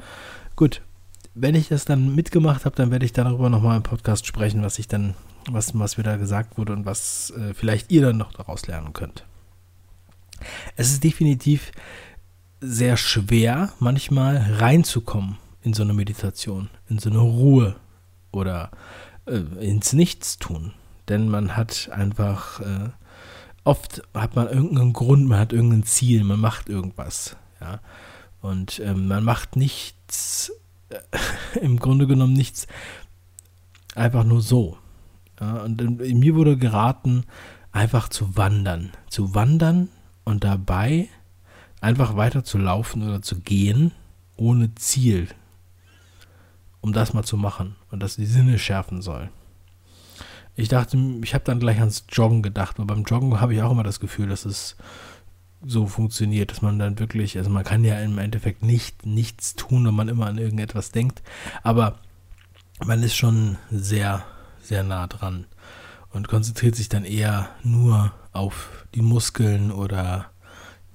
gut, 0.56 0.80
wenn 1.34 1.54
ich 1.54 1.68
das 1.68 1.84
dann 1.84 2.14
mitgemacht 2.14 2.64
habe, 2.64 2.76
dann 2.76 2.90
werde 2.90 3.04
ich 3.04 3.12
darüber 3.12 3.50
nochmal 3.50 3.76
im 3.76 3.82
Podcast 3.82 4.26
sprechen, 4.26 4.62
was 4.62 4.78
ich 4.78 4.88
dann, 4.88 5.14
was, 5.50 5.78
was 5.78 5.96
mir 5.98 6.04
da 6.04 6.16
gesagt 6.16 6.56
wurde 6.56 6.72
und 6.72 6.86
was 6.86 7.30
äh, 7.30 7.52
vielleicht 7.54 7.90
ihr 7.90 8.02
dann 8.02 8.16
noch 8.16 8.32
daraus 8.32 8.66
lernen 8.66 8.92
könnt. 8.92 9.24
Es 10.76 10.92
ist 10.92 11.02
definitiv 11.02 11.72
sehr 12.60 12.96
schwer, 12.96 13.72
manchmal 13.78 14.36
reinzukommen 14.58 15.38
in 15.64 15.72
so 15.72 15.82
eine 15.82 15.94
Meditation, 15.94 16.68
in 16.88 16.98
so 16.98 17.10
eine 17.10 17.18
Ruhe 17.18 17.76
oder 18.32 18.70
äh, 19.26 19.38
ins 19.66 19.94
Nichtstun. 19.94 20.72
Denn 21.08 21.28
man 21.28 21.56
hat 21.56 21.88
einfach, 21.90 22.60
äh, 22.60 22.90
oft 23.64 24.02
hat 24.12 24.36
man 24.36 24.48
irgendeinen 24.48 24.92
Grund, 24.92 25.26
man 25.26 25.38
hat 25.38 25.52
irgendein 25.52 25.84
Ziel, 25.84 26.22
man 26.22 26.38
macht 26.38 26.68
irgendwas. 26.68 27.36
Ja? 27.60 27.80
Und 28.42 28.78
ähm, 28.80 29.08
man 29.08 29.24
macht 29.24 29.56
nichts, 29.56 30.52
äh, 30.90 30.98
im 31.60 31.78
Grunde 31.78 32.06
genommen 32.06 32.34
nichts, 32.34 32.66
einfach 33.94 34.24
nur 34.24 34.42
so. 34.42 34.76
Ja? 35.40 35.62
Und 35.62 35.80
äh, 35.80 36.14
mir 36.14 36.34
wurde 36.34 36.58
geraten, 36.58 37.24
einfach 37.72 38.10
zu 38.10 38.36
wandern. 38.36 38.92
Zu 39.08 39.34
wandern 39.34 39.88
und 40.24 40.44
dabei 40.44 41.08
einfach 41.80 42.16
weiter 42.16 42.44
zu 42.44 42.58
laufen 42.58 43.02
oder 43.02 43.22
zu 43.22 43.40
gehen 43.40 43.92
ohne 44.36 44.74
Ziel, 44.74 45.28
um 46.84 46.92
das 46.92 47.14
mal 47.14 47.24
zu 47.24 47.38
machen 47.38 47.76
und 47.90 48.02
das 48.02 48.16
die 48.16 48.26
Sinne 48.26 48.58
schärfen 48.58 49.00
soll. 49.00 49.30
Ich 50.54 50.68
dachte, 50.68 50.98
ich 51.22 51.32
habe 51.32 51.42
dann 51.42 51.58
gleich 51.58 51.78
ans 51.78 52.04
Joggen 52.10 52.42
gedacht, 52.42 52.78
aber 52.78 52.94
beim 52.94 53.04
Joggen 53.04 53.40
habe 53.40 53.54
ich 53.54 53.62
auch 53.62 53.70
immer 53.70 53.84
das 53.84 54.00
Gefühl, 54.00 54.28
dass 54.28 54.44
es 54.44 54.76
so 55.64 55.86
funktioniert, 55.86 56.50
dass 56.50 56.60
man 56.60 56.78
dann 56.78 56.98
wirklich, 56.98 57.38
also 57.38 57.48
man 57.48 57.64
kann 57.64 57.84
ja 57.84 57.98
im 58.00 58.18
Endeffekt 58.18 58.62
nicht 58.62 59.06
nichts 59.06 59.54
tun, 59.54 59.86
wenn 59.86 59.94
man 59.94 60.08
immer 60.08 60.26
an 60.26 60.36
irgendetwas 60.36 60.90
denkt, 60.90 61.22
aber 61.62 62.00
man 62.84 63.02
ist 63.02 63.16
schon 63.16 63.56
sehr, 63.70 64.22
sehr 64.60 64.82
nah 64.82 65.06
dran 65.06 65.46
und 66.10 66.28
konzentriert 66.28 66.76
sich 66.76 66.90
dann 66.90 67.06
eher 67.06 67.48
nur 67.62 68.12
auf 68.32 68.84
die 68.94 69.00
Muskeln 69.00 69.72
oder 69.72 70.26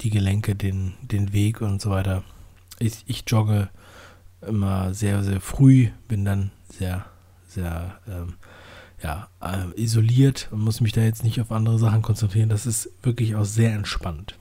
die 0.02 0.10
Gelenke, 0.10 0.54
den, 0.54 0.94
den 1.02 1.32
Weg 1.32 1.60
und 1.60 1.82
so 1.82 1.90
weiter. 1.90 2.22
Ich, 2.78 3.02
ich 3.06 3.24
jogge 3.26 3.70
immer 4.46 4.94
sehr, 4.94 5.22
sehr 5.22 5.40
früh, 5.40 5.88
bin 6.08 6.24
dann 6.24 6.50
sehr, 6.68 7.04
sehr 7.48 7.98
ähm, 8.08 8.34
ja, 9.02 9.28
äh, 9.40 9.80
isoliert 9.80 10.48
und 10.50 10.60
muss 10.60 10.80
mich 10.80 10.92
da 10.92 11.00
jetzt 11.00 11.24
nicht 11.24 11.40
auf 11.40 11.52
andere 11.52 11.78
Sachen 11.78 12.02
konzentrieren. 12.02 12.48
Das 12.48 12.66
ist 12.66 12.90
wirklich 13.02 13.34
auch 13.34 13.44
sehr 13.44 13.72
entspannt. 13.72 14.36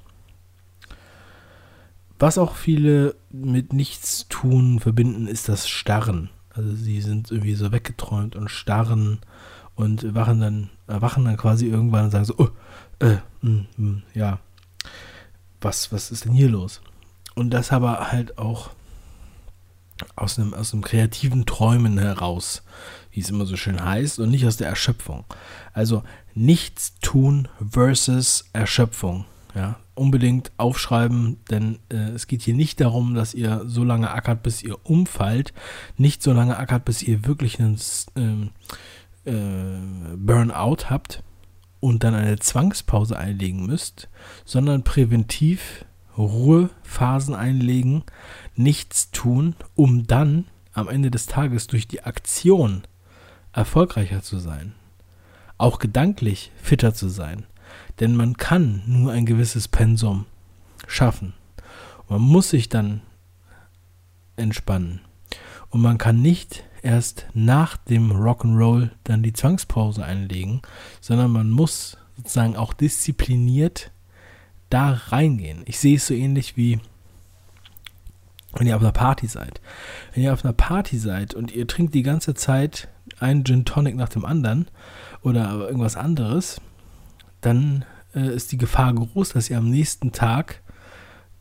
Was 2.18 2.38
auch 2.38 2.56
viele 2.56 3.16
mit 3.30 3.72
Nichtstun 3.72 4.80
verbinden, 4.80 5.28
ist 5.28 5.48
das 5.48 5.70
Starren. 5.70 6.30
Also 6.54 6.76
sie 6.76 7.02
sind 7.02 7.32
irgendwie 7.32 7.56
so 7.56 7.72
weggeträumt 7.72 8.36
und 8.36 8.50
starren 8.50 9.20
und 9.76 10.14
wachen 10.14 10.42
dann, 10.42 10.70
erwachen 10.88 11.24
dann 11.24 11.38
quasi 11.38 11.68
irgendwann 11.68 12.06
und 12.06 12.12
sagen 12.12 12.26
so, 12.26 12.36
oh, 12.38 12.50
äh, 13.00 13.18
mh, 13.42 13.66
mh, 13.78 14.02
ja, 14.14 14.40
was, 15.62 15.94
was 15.94 16.12
ist 16.12 16.26
denn 16.26 16.34
hier 16.34 16.50
los? 16.50 16.82
Und 17.36 17.52
das 17.52 17.72
aber 17.72 18.12
halt 18.12 18.38
auch 18.38 18.72
aus 20.16 20.40
einem, 20.40 20.54
aus 20.54 20.74
einem 20.74 20.84
kreativen 20.84 21.46
Träumen 21.46 21.98
heraus, 21.98 22.64
wie 23.12 23.22
es 23.22 23.30
immer 23.30 23.46
so 23.46 23.56
schön 23.56 23.84
heißt, 23.84 24.20
und 24.20 24.30
nicht 24.30 24.46
aus 24.46 24.58
der 24.58 24.68
Erschöpfung. 24.68 25.26
Also 25.74 26.04
nichts 26.34 26.94
tun 27.02 27.48
versus 27.70 28.46
Erschöpfung. 28.54 29.26
Ja, 29.56 29.78
unbedingt 29.96 30.52
aufschreiben, 30.58 31.38
denn 31.50 31.80
äh, 31.90 32.12
es 32.12 32.28
geht 32.28 32.44
hier 32.44 32.54
nicht 32.54 32.80
darum, 32.80 33.16
dass 33.16 33.34
ihr 33.34 33.64
so 33.66 33.84
lange 33.84 34.12
ackert, 34.12 34.44
bis 34.44 34.62
ihr 34.62 34.78
umfallt, 34.86 35.54
nicht 35.98 36.22
so 36.22 36.34
lange 36.34 36.56
ackert, 36.58 36.86
bis 36.86 37.02
ihr 37.02 37.26
wirklich 37.26 37.60
einen 37.60 37.80
ähm, 38.16 38.52
äh, 39.26 40.16
Burnout 40.16 40.90
habt 40.90 41.24
und 41.80 42.04
dann 42.04 42.14
eine 42.14 42.38
Zwangspause 42.38 43.18
einlegen 43.18 43.66
müsst, 43.66 44.08
sondern 44.46 44.84
präventiv 44.84 45.86
Ruhephasen 46.20 47.34
einlegen, 47.34 48.04
nichts 48.56 49.12
tun, 49.12 49.56
um 49.76 50.08
dann 50.08 50.46
am 50.74 50.88
Ende 50.88 51.12
des 51.12 51.26
Tages 51.26 51.68
durch 51.68 51.88
die 51.88 52.04
Aktion 52.04 52.84
erfolgreicher 53.54 54.22
zu 54.22 54.38
sein. 54.38 54.74
Auch 55.58 55.80
gedanklich 55.80 56.52
fitter 56.62 56.94
zu 56.94 57.10
sein. 57.10 57.46
Denn 58.00 58.16
man 58.16 58.38
kann 58.38 58.82
nur 58.86 59.12
ein 59.12 59.26
gewisses 59.26 59.68
Pensum 59.68 60.26
schaffen. 60.88 61.34
Man 62.08 62.22
muss 62.22 62.50
sich 62.50 62.70
dann 62.70 63.02
entspannen. 64.36 65.02
Und 65.70 65.82
man 65.82 65.98
kann 65.98 66.22
nicht 66.22 66.64
erst 66.82 67.28
nach 67.34 67.78
dem 67.78 68.12
Rock'n'Roll 68.12 68.90
dann 69.04 69.22
die 69.22 69.34
Zwangspause 69.34 70.04
einlegen, 70.04 70.62
sondern 71.02 71.32
man 71.32 71.50
muss 71.50 71.98
sozusagen 72.16 72.56
auch 72.56 72.74
diszipliniert 72.74 73.92
da 74.70 75.00
reingehen. 75.08 75.64
Ich 75.66 75.80
sehe 75.80 75.96
es 75.96 76.08
so 76.08 76.14
ähnlich 76.14 76.58
wie 76.58 76.80
wenn 78.54 78.68
ihr 78.68 78.76
auf 78.76 78.82
einer 78.82 78.92
Party 78.92 79.28
seid. 79.28 79.62
Wenn 80.14 80.24
ihr 80.24 80.34
auf 80.34 80.44
einer 80.44 80.54
Party 80.54 80.98
seid 80.98 81.36
und 81.36 81.52
ihr 81.52 81.68
trinkt 81.68 81.94
die 81.94 82.04
ganze 82.04 82.34
Zeit 82.34 82.88
einen 83.20 83.46
Gin 83.46 83.66
Tonic 83.66 83.96
nach 83.96 84.10
dem 84.10 84.26
anderen 84.26 84.68
oder 85.22 85.52
irgendwas 85.68 85.96
anderes, 85.96 86.60
dann 87.42 87.86
äh, 88.16 88.34
ist 88.34 88.52
die 88.52 88.58
Gefahr 88.58 88.94
groß, 88.94 89.30
dass 89.30 89.50
ihr 89.50 89.58
am 89.58 89.70
nächsten 89.70 90.12
Tag 90.12 90.62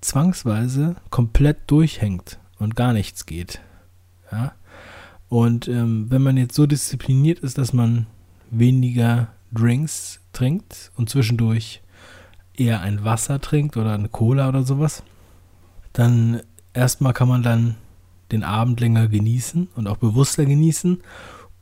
zwangsweise 0.00 0.96
komplett 1.10 1.58
durchhängt 1.70 2.38
und 2.58 2.76
gar 2.76 2.92
nichts 2.92 3.26
geht. 3.26 3.60
Ja? 4.30 4.52
Und 5.28 5.68
ähm, 5.68 6.06
wenn 6.10 6.22
man 6.22 6.36
jetzt 6.36 6.54
so 6.54 6.66
diszipliniert 6.66 7.40
ist, 7.40 7.58
dass 7.58 7.72
man 7.72 8.06
weniger 8.50 9.28
Drinks 9.52 10.20
trinkt 10.32 10.92
und 10.96 11.08
zwischendurch 11.08 11.82
eher 12.58 12.80
ein 12.80 13.04
Wasser 13.04 13.40
trinkt 13.40 13.76
oder 13.76 13.94
eine 13.94 14.08
Cola 14.08 14.48
oder 14.48 14.62
sowas, 14.62 15.02
dann 15.92 16.42
erstmal 16.74 17.12
kann 17.12 17.28
man 17.28 17.42
dann 17.42 17.76
den 18.32 18.44
Abend 18.44 18.80
länger 18.80 19.08
genießen 19.08 19.68
und 19.74 19.86
auch 19.86 19.96
bewusster 19.96 20.44
genießen 20.44 21.02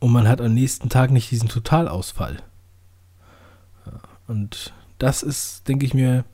und 0.00 0.12
man 0.12 0.28
hat 0.28 0.40
am 0.40 0.54
nächsten 0.54 0.88
Tag 0.88 1.10
nicht 1.10 1.30
diesen 1.30 1.48
Totalausfall. 1.48 2.38
Und 4.26 4.72
das 4.98 5.22
ist, 5.22 5.68
denke 5.68 5.86
ich 5.86 5.94
mir, 5.94 6.24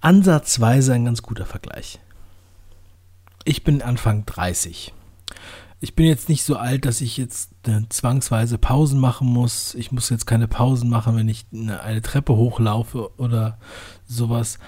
ansatzweise 0.00 0.94
ein 0.94 1.04
ganz 1.04 1.22
guter 1.22 1.46
Vergleich. 1.46 1.98
Ich 3.44 3.64
bin 3.64 3.82
Anfang 3.82 4.24
30 4.26 4.92
ich 5.80 5.94
bin 5.94 6.06
jetzt 6.06 6.28
nicht 6.28 6.44
so 6.44 6.56
alt, 6.56 6.84
dass 6.84 7.00
ich 7.00 7.16
jetzt 7.16 7.52
äh, 7.66 7.80
zwangsweise 7.88 8.58
Pausen 8.58 9.00
machen 9.00 9.28
muss. 9.28 9.74
Ich 9.74 9.92
muss 9.92 10.10
jetzt 10.10 10.26
keine 10.26 10.46
Pausen 10.46 10.90
machen, 10.90 11.16
wenn 11.16 11.28
ich 11.28 11.46
eine, 11.52 11.80
eine 11.82 12.02
Treppe 12.02 12.36
hochlaufe 12.36 13.18
oder 13.18 13.58
sowas. 14.06 14.58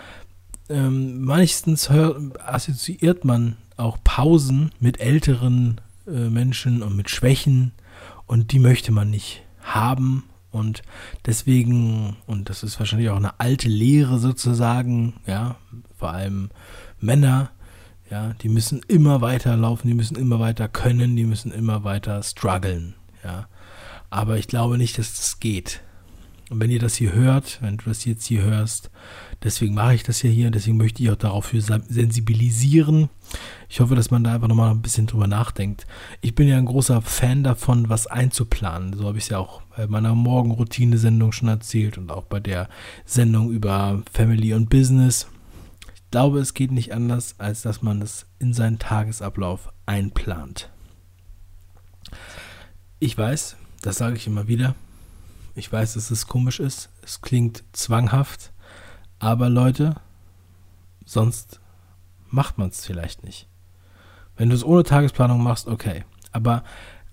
Ähm, 0.69 1.23
meistens 1.23 1.91
hör, 1.91 2.19
assoziiert 2.45 3.25
man 3.25 3.57
auch 3.77 3.99
Pausen 4.03 4.71
mit 4.81 5.01
älteren 5.01 5.81
äh, 6.07 6.31
Menschen 6.31 6.83
und 6.83 6.97
mit 6.97 7.11
Schwächen 7.11 7.73
und 8.27 8.53
die 8.53 8.59
möchte 8.59 8.93
man 8.93 9.11
nicht 9.11 9.43
haben 9.61 10.25
Und 10.53 10.83
deswegen, 11.27 12.17
und 12.27 12.51
das 12.51 12.63
ist 12.63 12.79
wahrscheinlich 12.79 13.09
auch 13.09 13.17
eine 13.17 13.41
alte 13.41 13.69
Lehre 13.69 14.19
sozusagen, 14.19 15.15
ja, 15.27 15.57
vor 15.99 16.11
allem 16.11 16.51
Männer, 17.01 17.51
ja, 18.13 18.35
die 18.43 18.51
müssen 18.51 18.83
immer 18.89 19.23
weiter 19.23 19.57
laufen, 19.57 19.89
die 19.89 19.95
müssen 19.95 20.19
immer 20.19 20.39
weiter 20.39 20.69
können, 20.69 21.17
die 21.17 21.25
müssen 21.25 21.51
immer 21.51 21.83
weiter 21.83 22.23
strugglen, 22.23 22.93
ja. 23.25 23.49
Aber 24.11 24.37
ich 24.37 24.49
glaube 24.49 24.77
nicht, 24.77 24.99
dass 24.99 25.15
das 25.15 25.41
geht. 25.41 25.81
Und 26.51 26.61
wenn 26.61 26.71
ihr 26.71 26.79
das 26.79 26.95
hier 26.95 27.15
hört, 27.15 27.63
wenn 27.63 27.79
du 27.79 27.87
das 27.87 28.05
jetzt 28.05 28.27
hier 28.27 28.43
hörst, 28.43 28.91
deswegen 29.43 29.73
mache 29.73 29.95
ich 29.95 30.03
das 30.03 30.21
ja 30.21 30.29
hier, 30.29 30.51
deswegen 30.51 30.77
möchte 30.77 31.03
ich 31.03 31.11
auch 31.11 31.17
dafür 31.17 31.63
sensibilisieren. 31.63 33.09
Ich 33.71 33.81
hoffe, 33.81 33.95
dass 33.95 34.11
man 34.11 34.25
da 34.25 34.35
einfach 34.35 34.49
nochmal 34.49 34.73
ein 34.73 34.83
bisschen 34.83 35.07
drüber 35.07 35.27
nachdenkt. 35.27 35.87
Ich 36.21 36.35
bin 36.35 36.49
ja 36.49 36.59
ein 36.59 36.67
großer 36.67 37.01
Fan 37.01 37.43
davon, 37.43 37.89
was 37.89 38.07
einzuplanen. 38.07 38.93
So 38.93 39.07
habe 39.07 39.17
ich 39.17 39.25
es 39.25 39.31
ja 39.31 39.39
auch 39.39 39.63
bei 39.75 39.87
meiner 39.87 40.15
Morgenroutine-Sendung 40.15 41.33
schon 41.33 41.49
erzählt 41.49 41.97
und 41.97 42.11
auch 42.11 42.25
bei 42.25 42.41
der 42.41 42.69
Sendung 43.07 43.51
über 43.51 44.03
Family 44.13 44.53
und 44.53 44.69
Business. 44.69 45.29
Ich 46.13 46.15
glaube, 46.15 46.41
es 46.41 46.53
geht 46.53 46.73
nicht 46.73 46.93
anders, 46.93 47.37
als 47.39 47.63
dass 47.63 47.81
man 47.81 48.03
es 48.03 48.27
in 48.39 48.53
seinen 48.53 48.79
Tagesablauf 48.79 49.73
einplant. 49.87 50.69
Ich 52.99 53.17
weiß, 53.17 53.57
das 53.81 53.97
sage 53.97 54.17
ich 54.17 54.27
immer 54.27 54.47
wieder, 54.47 54.75
ich 55.55 55.73
weiß, 55.73 55.95
dass 55.95 56.11
es 56.11 56.27
komisch 56.27 56.61
ist. 56.61 56.91
Es 57.01 57.23
klingt 57.23 57.65
zwanghaft. 57.73 58.53
Aber 59.21 59.49
Leute, 59.49 59.95
sonst 61.07 61.61
macht 62.29 62.59
man 62.59 62.69
es 62.69 62.85
vielleicht 62.85 63.25
nicht. 63.25 63.49
Wenn 64.37 64.51
du 64.51 64.55
es 64.55 64.65
ohne 64.65 64.83
Tagesplanung 64.83 65.43
machst, 65.43 65.67
okay. 65.67 66.05
Aber 66.31 66.63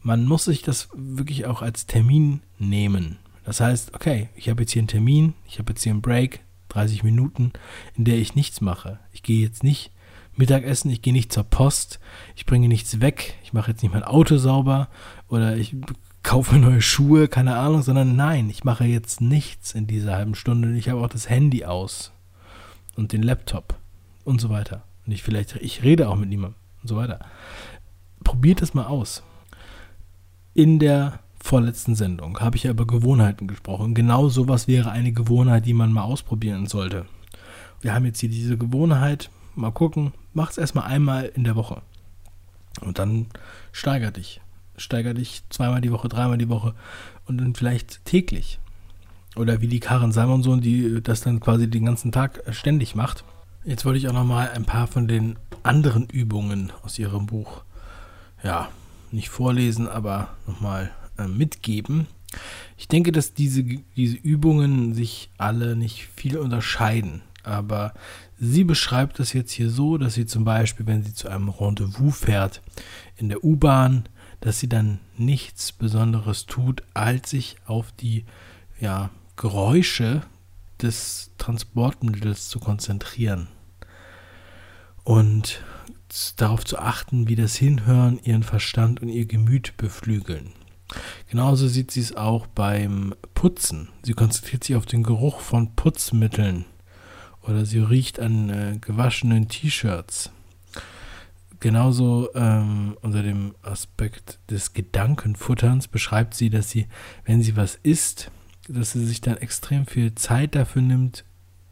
man 0.02 0.26
muss 0.26 0.44
sich 0.44 0.62
das 0.62 0.90
wirklich 0.94 1.46
auch 1.46 1.62
als 1.62 1.86
Termin 1.86 2.42
nehmen. 2.58 3.18
Das 3.46 3.62
heißt, 3.62 3.94
okay, 3.94 4.28
ich 4.36 4.50
habe 4.50 4.64
jetzt 4.64 4.74
hier 4.74 4.82
einen 4.82 4.90
Termin, 4.90 5.36
ich 5.48 5.58
habe 5.58 5.72
jetzt 5.72 5.84
hier 5.84 5.94
einen 5.94 6.02
Break, 6.02 6.42
30 6.70 7.04
Minuten, 7.04 7.52
in 7.96 8.06
der 8.06 8.18
ich 8.18 8.36
nichts 8.36 8.62
mache. 8.62 9.00
Ich 9.12 9.24
gehe 9.24 9.42
jetzt 9.42 9.64
nicht 9.64 9.92
Mittagessen, 10.36 10.90
ich 10.90 11.02
gehe 11.02 11.14
nicht 11.14 11.34
zur 11.34 11.44
Post, 11.44 12.00
ich 12.36 12.46
bringe 12.46 12.70
nichts 12.70 13.02
weg, 13.02 13.36
ich 13.44 13.52
mache 13.52 13.72
jetzt 13.72 13.84
nicht 13.84 13.94
mein 13.94 14.04
Auto 14.04 14.38
sauber 14.38 14.88
oder 15.28 15.58
ich 15.58 15.76
kaufe 16.24 16.56
neue 16.60 16.82
Schuhe, 16.82 17.28
keine 17.28 17.58
Ahnung, 17.58 17.82
sondern 17.82 18.16
nein, 18.16 18.50
ich 18.50 18.64
mache 18.64 18.86
jetzt 18.86 19.20
nichts 19.20 19.74
in 19.74 19.86
dieser 19.86 20.16
halben 20.16 20.36
Stunde. 20.36 20.76
Ich 20.78 20.90
habe 20.90 21.02
auch 21.02 21.10
das 21.10 21.30
Handy 21.30 21.66
aus 21.66 22.14
und 22.96 23.12
den 23.12 23.24
Laptop 23.24 23.76
und 24.24 24.40
so 24.40 24.50
weiter. 24.50 24.84
Und 25.06 25.12
ich 25.12 25.24
vielleicht, 25.24 25.56
ich 25.58 25.84
rede 25.84 26.08
auch 26.08 26.16
mit 26.16 26.30
niemandem 26.30 26.60
und 26.82 26.88
so 26.88 26.96
weiter. 26.96 27.20
Probiert 28.24 28.62
es 28.62 28.74
mal 28.74 28.86
aus. 28.86 29.24
In 30.54 30.80
der 30.80 31.20
vorletzten 31.42 31.96
Sendung 31.96 32.40
habe 32.40 32.58
ich 32.58 32.64
ja 32.64 32.72
über 32.72 32.86
Gewohnheiten 32.86 33.48
gesprochen. 33.48 33.94
Genau 33.94 34.30
sowas 34.30 34.68
wäre 34.68 34.92
eine 34.92 35.12
Gewohnheit, 35.12 35.66
die 35.66 35.74
man 35.74 35.92
mal 35.92 36.04
ausprobieren 36.04 36.68
sollte. 36.68 37.06
Wir 37.82 37.94
haben 37.94 38.06
jetzt 38.06 38.20
hier 38.20 38.30
diese 38.30 38.58
Gewohnheit, 38.58 39.30
mal 39.56 39.72
gucken, 39.72 40.14
mach 40.34 40.52
es 40.52 40.58
erstmal 40.58 40.86
einmal 40.86 41.32
in 41.34 41.44
der 41.44 41.56
Woche. 41.56 41.82
Und 42.82 43.00
dann 43.00 43.28
steigert 43.72 44.18
dich 44.18 44.42
steiger 44.80 45.14
dich 45.14 45.44
zweimal 45.50 45.82
die 45.82 45.92
Woche, 45.92 46.10
dreimal 46.10 46.38
die 46.38 46.50
Woche 46.50 46.74
und 47.26 47.38
dann 47.38 47.56
vielleicht 47.56 48.04
täglich. 48.06 48.60
Oder 49.36 49.62
wie 49.62 49.68
die 49.68 49.80
Karen 49.80 50.12
Simonson, 50.12 50.62
die 50.62 51.02
das 51.02 51.22
dann 51.22 51.40
quasi 51.40 51.70
den 51.70 51.86
ganzen 51.86 52.12
Tag 52.12 52.42
ständig 52.52 52.96
macht. 52.96 53.24
Jetzt 53.64 53.86
wollte 53.86 54.00
ich 54.00 54.08
auch 54.08 54.14
nochmal 54.14 54.50
ein 54.52 54.66
paar 54.66 54.88
von 54.88 55.08
den 55.08 55.38
anderen 55.64 56.08
Übungen 56.08 56.72
aus 56.84 56.98
ihrem 56.98 57.28
Buch, 57.28 57.64
ja, 58.44 58.70
nicht 59.12 59.30
vorlesen, 59.30 59.88
aber 59.88 60.30
nochmal 60.48 60.92
äh, 61.20 61.28
mitgeben. 61.28 62.08
Ich 62.78 62.88
denke, 62.88 63.12
dass 63.12 63.34
diese, 63.34 63.64
diese 63.64 64.18
Übungen 64.18 64.94
sich 64.94 65.30
alle 65.38 65.76
nicht 65.76 66.08
viel 66.16 66.38
unterscheiden. 66.38 67.22
Aber 67.44 67.94
sie 68.38 68.64
beschreibt 68.64 69.20
das 69.20 69.34
jetzt 69.34 69.52
hier 69.52 69.70
so, 69.70 69.98
dass 69.98 70.14
sie 70.14 70.26
zum 70.26 70.44
Beispiel, 70.44 70.86
wenn 70.86 71.04
sie 71.04 71.14
zu 71.14 71.30
einem 71.30 71.50
Rendezvous 71.50 72.18
fährt, 72.18 72.62
in 73.18 73.30
der 73.30 73.44
U-Bahn 73.44 74.08
dass 74.42 74.60
sie 74.60 74.70
dann 74.70 75.00
nichts 75.18 75.72
Besonderes 75.72 76.46
tut, 76.46 76.84
als 76.94 77.30
sich 77.30 77.58
auf 77.66 77.92
die 77.92 78.26
ja, 78.80 79.10
Geräusche 79.36 80.22
des 80.82 81.32
Transportmittels 81.38 82.48
zu 82.48 82.60
konzentrieren 82.60 83.48
und 85.04 85.62
darauf 86.38 86.64
zu 86.66 86.80
achten, 86.80 87.28
wie 87.28 87.36
das 87.36 87.56
Hinhören 87.56 88.20
ihren 88.24 88.44
Verstand 88.44 89.02
und 89.02 89.10
ihr 89.10 89.26
Gemüt 89.26 89.76
beflügeln. 89.78 90.54
Genauso 91.30 91.68
sieht 91.68 91.92
sie 91.92 92.02
es 92.02 92.16
auch 92.16 92.48
beim 92.48 93.14
Putzen. 93.34 93.90
Sie 94.04 94.14
konzentriert 94.14 94.64
sich 94.64 94.76
auf 94.76 94.86
den 94.86 95.04
Geruch 95.04 95.40
von 95.40 95.76
Putzmitteln 95.76 96.66
oder 97.42 97.66
sie 97.66 97.80
riecht 97.80 98.20
an 98.20 98.50
äh, 98.50 98.78
gewaschenen 98.80 99.48
T-Shirts 99.48 100.32
genauso 101.60 102.34
ähm, 102.36 102.98
unter 103.02 103.24
dem 103.24 103.56
Aspekt 103.62 104.40
des 104.50 104.74
Gedankenfutterns 104.74 105.88
beschreibt 105.88 106.34
sie, 106.34 106.50
dass 106.50 106.70
sie, 106.70 106.88
wenn 107.26 107.42
sie 107.42 107.56
was 107.56 107.76
isst, 107.84 108.32
dass 108.68 108.92
sie 108.92 109.06
sich 109.06 109.22
dann 109.22 109.38
extrem 109.38 109.86
viel 109.86 110.16
Zeit 110.16 110.56
dafür 110.56 110.82
nimmt, 110.82 111.26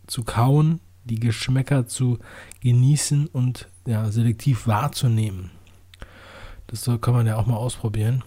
zu 0.08 0.23
kauen, 0.23 0.80
die 1.06 1.19
Geschmäcker 1.19 1.88
zu 1.88 2.19
genießen 2.62 3.27
und 3.27 3.69
ja, 3.86 4.12
selektiv 4.12 4.67
wahrzunehmen. 4.67 5.51
Das 6.67 6.84
soll, 6.84 6.99
kann 6.99 7.13
man 7.13 7.27
ja 7.27 7.38
auch 7.38 7.45
mal 7.45 7.56
ausprobieren. 7.56 8.23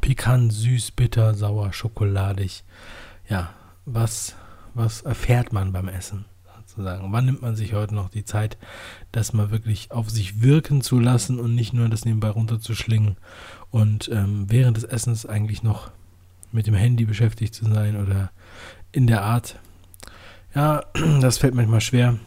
Pikant, 0.00 0.52
süß, 0.52 0.92
bitter, 0.92 1.34
sauer, 1.34 1.72
schokoladig. 1.72 2.64
Ja, 3.28 3.50
was, 3.84 4.36
was 4.74 5.02
erfährt 5.02 5.52
man 5.52 5.72
beim 5.72 5.88
Essen? 5.88 6.24
sozusagen. 6.70 7.12
Wann 7.12 7.26
nimmt 7.26 7.42
man 7.42 7.56
sich 7.56 7.74
heute 7.74 7.94
noch 7.94 8.08
die 8.08 8.24
Zeit, 8.24 8.56
das 9.12 9.32
mal 9.32 9.50
wirklich 9.50 9.90
auf 9.90 10.10
sich 10.10 10.42
wirken 10.42 10.82
zu 10.82 10.98
lassen 10.98 11.38
und 11.38 11.54
nicht 11.54 11.72
nur 11.72 11.88
das 11.88 12.04
nebenbei 12.04 12.30
runterzuschlingen 12.30 13.16
und 13.70 14.08
ähm, 14.08 14.46
während 14.48 14.76
des 14.76 14.84
Essens 14.84 15.26
eigentlich 15.26 15.62
noch 15.62 15.90
mit 16.52 16.66
dem 16.66 16.74
Handy 16.74 17.04
beschäftigt 17.04 17.54
zu 17.54 17.64
sein 17.66 18.00
oder 18.00 18.30
in 18.92 19.06
der 19.06 19.22
Art. 19.22 19.58
Ja, 20.54 20.82
das 21.20 21.38
fällt 21.38 21.54
manchmal 21.54 21.80
schwer. 21.80 22.18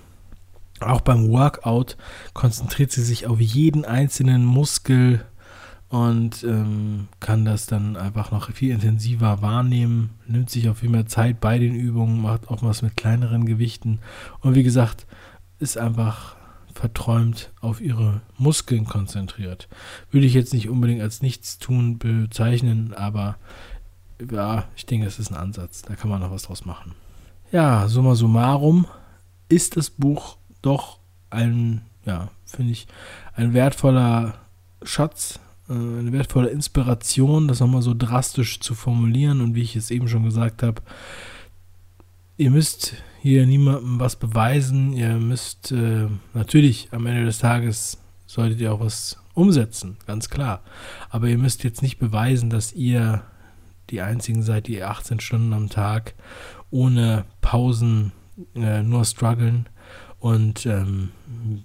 Auch 0.80 1.02
beim 1.02 1.30
Workout 1.30 1.98
konzentriert 2.34 2.92
sie 2.92 3.04
sich 3.04 3.28
auf 3.28 3.40
jeden 3.40 3.86
einzelnen 3.86 4.44
Muskel 4.44 5.26
und 5.94 6.44
ähm, 6.44 7.08
kann 7.20 7.46
das 7.46 7.68
dann 7.68 7.98
einfach 7.98 8.32
noch 8.32 8.50
viel 8.50 8.72
intensiver 8.72 9.44
wahrnehmen, 9.44 10.10
nimmt 10.26 10.50
sich 10.50 10.68
auch 10.68 10.76
viel 10.76 10.90
mehr 10.90 11.06
Zeit 11.06 11.40
bei 11.40 11.60
den 11.60 11.76
Übungen, 11.76 12.20
macht 12.20 12.48
auch 12.48 12.64
was 12.64 12.82
mit 12.82 12.98
kleineren 12.98 13.46
Gewichten 13.46 14.00
und 14.40 14.56
wie 14.56 14.64
gesagt, 14.64 15.06
ist 15.60 15.78
einfach 15.78 16.36
verträumt 16.74 17.52
auf 17.62 17.80
ihre 17.80 18.22
Muskeln 18.40 18.86
konzentriert. 18.86 19.70
Würde 20.10 20.26
ich 20.26 20.34
jetzt 20.34 20.52
nicht 20.52 20.68
unbedingt 20.68 21.04
als 21.04 21.22
Nichtstun 21.22 22.00
bezeichnen, 22.00 22.96
aber 22.96 23.38
ja, 24.32 24.64
ich 24.76 24.88
denke, 24.88 25.06
es 25.06 25.20
ist 25.20 25.30
ein 25.30 25.38
Ansatz, 25.38 25.84
da 25.84 25.94
kann 25.94 26.10
man 26.10 26.22
noch 26.22 26.32
was 26.32 26.42
draus 26.42 26.66
machen. 26.66 26.94
Ja, 27.52 27.88
summa 27.88 28.16
summarum 28.16 28.88
ist 29.48 29.78
das 29.78 29.92
Buch 29.92 30.38
doch 30.64 30.98
ein, 31.30 31.82
ja, 32.04 32.30
finde 32.46 32.72
ich, 32.72 32.88
ein 33.36 33.54
wertvoller 33.54 34.34
Schatz, 34.82 35.40
eine 35.74 36.12
wertvolle 36.12 36.50
Inspiration, 36.50 37.48
das 37.48 37.60
nochmal 37.60 37.82
so 37.82 37.94
drastisch 37.94 38.60
zu 38.60 38.76
formulieren. 38.76 39.42
Und 39.42 39.56
wie 39.56 39.62
ich 39.62 39.76
es 39.76 39.92
eben 39.92 40.08
schon 40.08 40.24
gesagt 40.24 40.64
habe, 40.64 40.82
ihr 42.38 42.52
müsst 42.52 42.96
hier 43.22 43.46
niemandem 43.46 44.00
was 44.00 44.16
beweisen. 44.16 44.94
Ihr 44.94 45.16
müsst 45.16 45.72
äh, 45.72 46.08
natürlich 46.34 46.90
am 46.92 47.06
Ende 47.06 47.26
des 47.26 47.40
Tages 47.40 47.98
solltet 48.26 48.60
ihr 48.62 48.74
auch 48.74 48.80
was 48.80 49.18
umsetzen, 49.34 49.98
ganz 50.08 50.30
klar. 50.30 50.62
Aber 51.10 51.28
ihr 51.28 51.38
müsst 51.38 51.64
jetzt 51.64 51.82
nicht 51.82 52.00
beweisen, 52.00 52.50
dass 52.50 52.74
ihr 52.74 53.24
die 53.90 54.02
einzigen 54.02 54.44
seid, 54.44 54.68
die 54.68 54.84
18 54.84 55.20
Stunden 55.20 55.54
am 55.54 55.70
Tag 55.70 56.16
ohne 56.72 57.26
Pausen 57.42 58.12
äh, 58.56 58.82
nur 58.82 59.06
strugglen. 59.06 59.70
Und 60.20 60.66
ähm, 60.66 61.12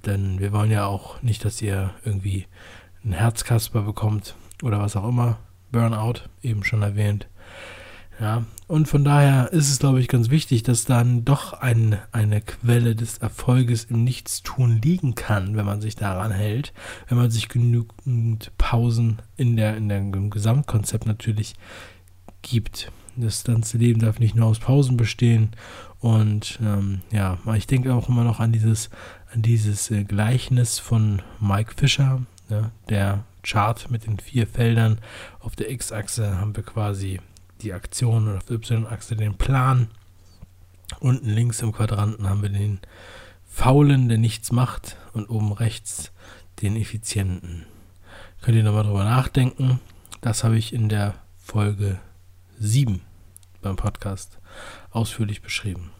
denn 0.04 0.40
wir 0.40 0.52
wollen 0.52 0.70
ja 0.70 0.86
auch 0.86 1.22
nicht, 1.22 1.44
dass 1.44 1.62
ihr 1.62 1.94
irgendwie 2.04 2.46
ein 3.04 3.12
Herzkasper 3.12 3.82
bekommt 3.82 4.34
oder 4.62 4.80
was 4.80 4.96
auch 4.96 5.08
immer. 5.08 5.38
Burnout, 5.70 6.22
eben 6.42 6.64
schon 6.64 6.82
erwähnt. 6.82 7.28
Ja, 8.20 8.44
und 8.66 8.88
von 8.88 9.04
daher 9.04 9.52
ist 9.52 9.70
es, 9.70 9.78
glaube 9.78 10.00
ich, 10.00 10.08
ganz 10.08 10.28
wichtig, 10.28 10.64
dass 10.64 10.84
dann 10.84 11.24
doch 11.24 11.52
ein, 11.52 11.98
eine 12.10 12.40
Quelle 12.40 12.96
des 12.96 13.18
Erfolges 13.18 13.84
im 13.84 14.02
Nichtstun 14.02 14.80
liegen 14.82 15.14
kann, 15.14 15.56
wenn 15.56 15.64
man 15.64 15.80
sich 15.80 15.94
daran 15.94 16.32
hält, 16.32 16.72
wenn 17.06 17.16
man 17.16 17.30
sich 17.30 17.48
genügend 17.48 18.50
Pausen 18.58 19.22
in 19.36 19.56
der, 19.56 19.76
in 19.76 19.88
der 19.88 19.98
im 19.98 20.30
Gesamtkonzept 20.30 21.06
natürlich 21.06 21.54
gibt. 22.42 22.90
Das 23.16 23.44
ganze 23.44 23.78
Leben 23.78 24.00
darf 24.00 24.18
nicht 24.18 24.34
nur 24.34 24.46
aus 24.46 24.58
Pausen 24.58 24.96
bestehen. 24.96 25.50
Und 26.00 26.58
ähm, 26.62 27.02
ja, 27.12 27.38
ich 27.56 27.66
denke 27.68 27.94
auch 27.94 28.08
immer 28.08 28.24
noch 28.24 28.40
an 28.40 28.52
dieses, 28.52 28.90
an 29.32 29.42
dieses 29.42 29.90
äh, 29.90 30.04
Gleichnis 30.04 30.78
von 30.78 31.22
Mike 31.40 31.74
Fischer, 31.76 32.22
Ne? 32.48 32.70
Der 32.88 33.24
Chart 33.42 33.90
mit 33.90 34.06
den 34.06 34.18
vier 34.18 34.46
Feldern. 34.46 34.98
Auf 35.40 35.56
der 35.56 35.70
X-Achse 35.70 36.38
haben 36.38 36.56
wir 36.56 36.62
quasi 36.62 37.20
die 37.60 37.72
Aktion 37.72 38.28
und 38.28 38.36
auf 38.36 38.44
der 38.44 38.56
Y-Achse 38.56 39.16
den 39.16 39.36
Plan. 39.36 39.88
Unten 41.00 41.28
links 41.28 41.60
im 41.60 41.72
Quadranten 41.72 42.28
haben 42.28 42.42
wir 42.42 42.48
den 42.48 42.80
Faulen, 43.46 44.08
der 44.08 44.18
nichts 44.18 44.52
macht. 44.52 44.96
Und 45.12 45.28
oben 45.30 45.52
rechts 45.52 46.12
den 46.62 46.76
Effizienten. 46.76 47.66
Könnt 48.40 48.56
ihr 48.56 48.62
nochmal 48.62 48.84
drüber 48.84 49.04
nachdenken. 49.04 49.80
Das 50.20 50.44
habe 50.44 50.56
ich 50.56 50.72
in 50.72 50.88
der 50.88 51.14
Folge 51.36 51.98
7 52.58 53.00
beim 53.62 53.76
Podcast 53.76 54.38
ausführlich 54.90 55.42
beschrieben. 55.42 55.90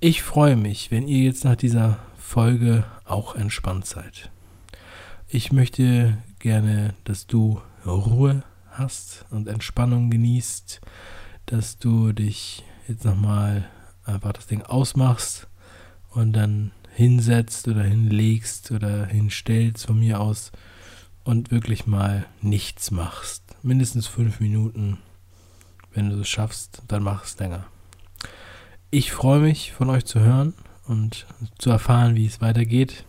Ich 0.00 0.22
freue 0.22 0.56
mich, 0.56 0.90
wenn 0.90 1.08
ihr 1.08 1.24
jetzt 1.24 1.44
nach 1.44 1.56
dieser 1.56 1.98
Folge 2.18 2.84
auch 3.04 3.34
entspannt 3.34 3.86
seid. 3.86 4.30
Ich 5.28 5.50
möchte 5.50 6.18
gerne, 6.38 6.94
dass 7.02 7.26
du 7.26 7.60
Ruhe 7.84 8.44
hast 8.70 9.24
und 9.30 9.48
Entspannung 9.48 10.08
genießt, 10.08 10.80
dass 11.46 11.78
du 11.78 12.12
dich 12.12 12.62
jetzt 12.86 13.04
nochmal 13.04 13.68
einfach 14.04 14.34
das 14.34 14.46
Ding 14.46 14.62
ausmachst 14.62 15.48
und 16.10 16.32
dann 16.32 16.70
hinsetzt 16.94 17.66
oder 17.66 17.82
hinlegst 17.82 18.70
oder 18.70 19.06
hinstellst 19.06 19.86
von 19.86 19.98
mir 19.98 20.20
aus 20.20 20.52
und 21.24 21.50
wirklich 21.50 21.88
mal 21.88 22.26
nichts 22.40 22.92
machst. 22.92 23.42
Mindestens 23.64 24.06
fünf 24.06 24.38
Minuten. 24.38 24.98
Wenn 25.92 26.10
du 26.10 26.20
es 26.20 26.28
schaffst, 26.28 26.82
dann 26.86 27.02
mach 27.02 27.24
es 27.24 27.36
länger. 27.40 27.66
Ich 28.92 29.10
freue 29.10 29.40
mich, 29.40 29.72
von 29.72 29.90
euch 29.90 30.04
zu 30.04 30.20
hören 30.20 30.54
und 30.86 31.26
zu 31.58 31.70
erfahren, 31.70 32.14
wie 32.14 32.26
es 32.26 32.40
weitergeht. 32.40 33.06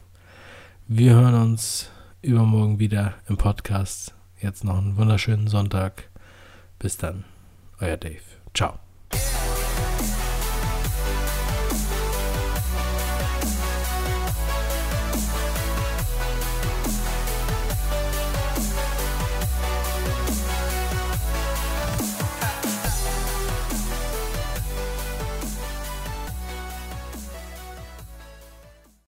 Wir 0.87 1.13
hören 1.13 1.35
uns 1.35 1.91
übermorgen 2.21 2.79
wieder 2.79 3.15
im 3.27 3.37
Podcast. 3.37 4.13
Jetzt 4.41 4.63
noch 4.63 4.77
einen 4.77 4.97
wunderschönen 4.97 5.47
Sonntag. 5.47 6.09
Bis 6.79 6.97
dann, 6.97 7.23
euer 7.79 7.97
Dave. 7.97 8.21
Ciao. 8.53 8.86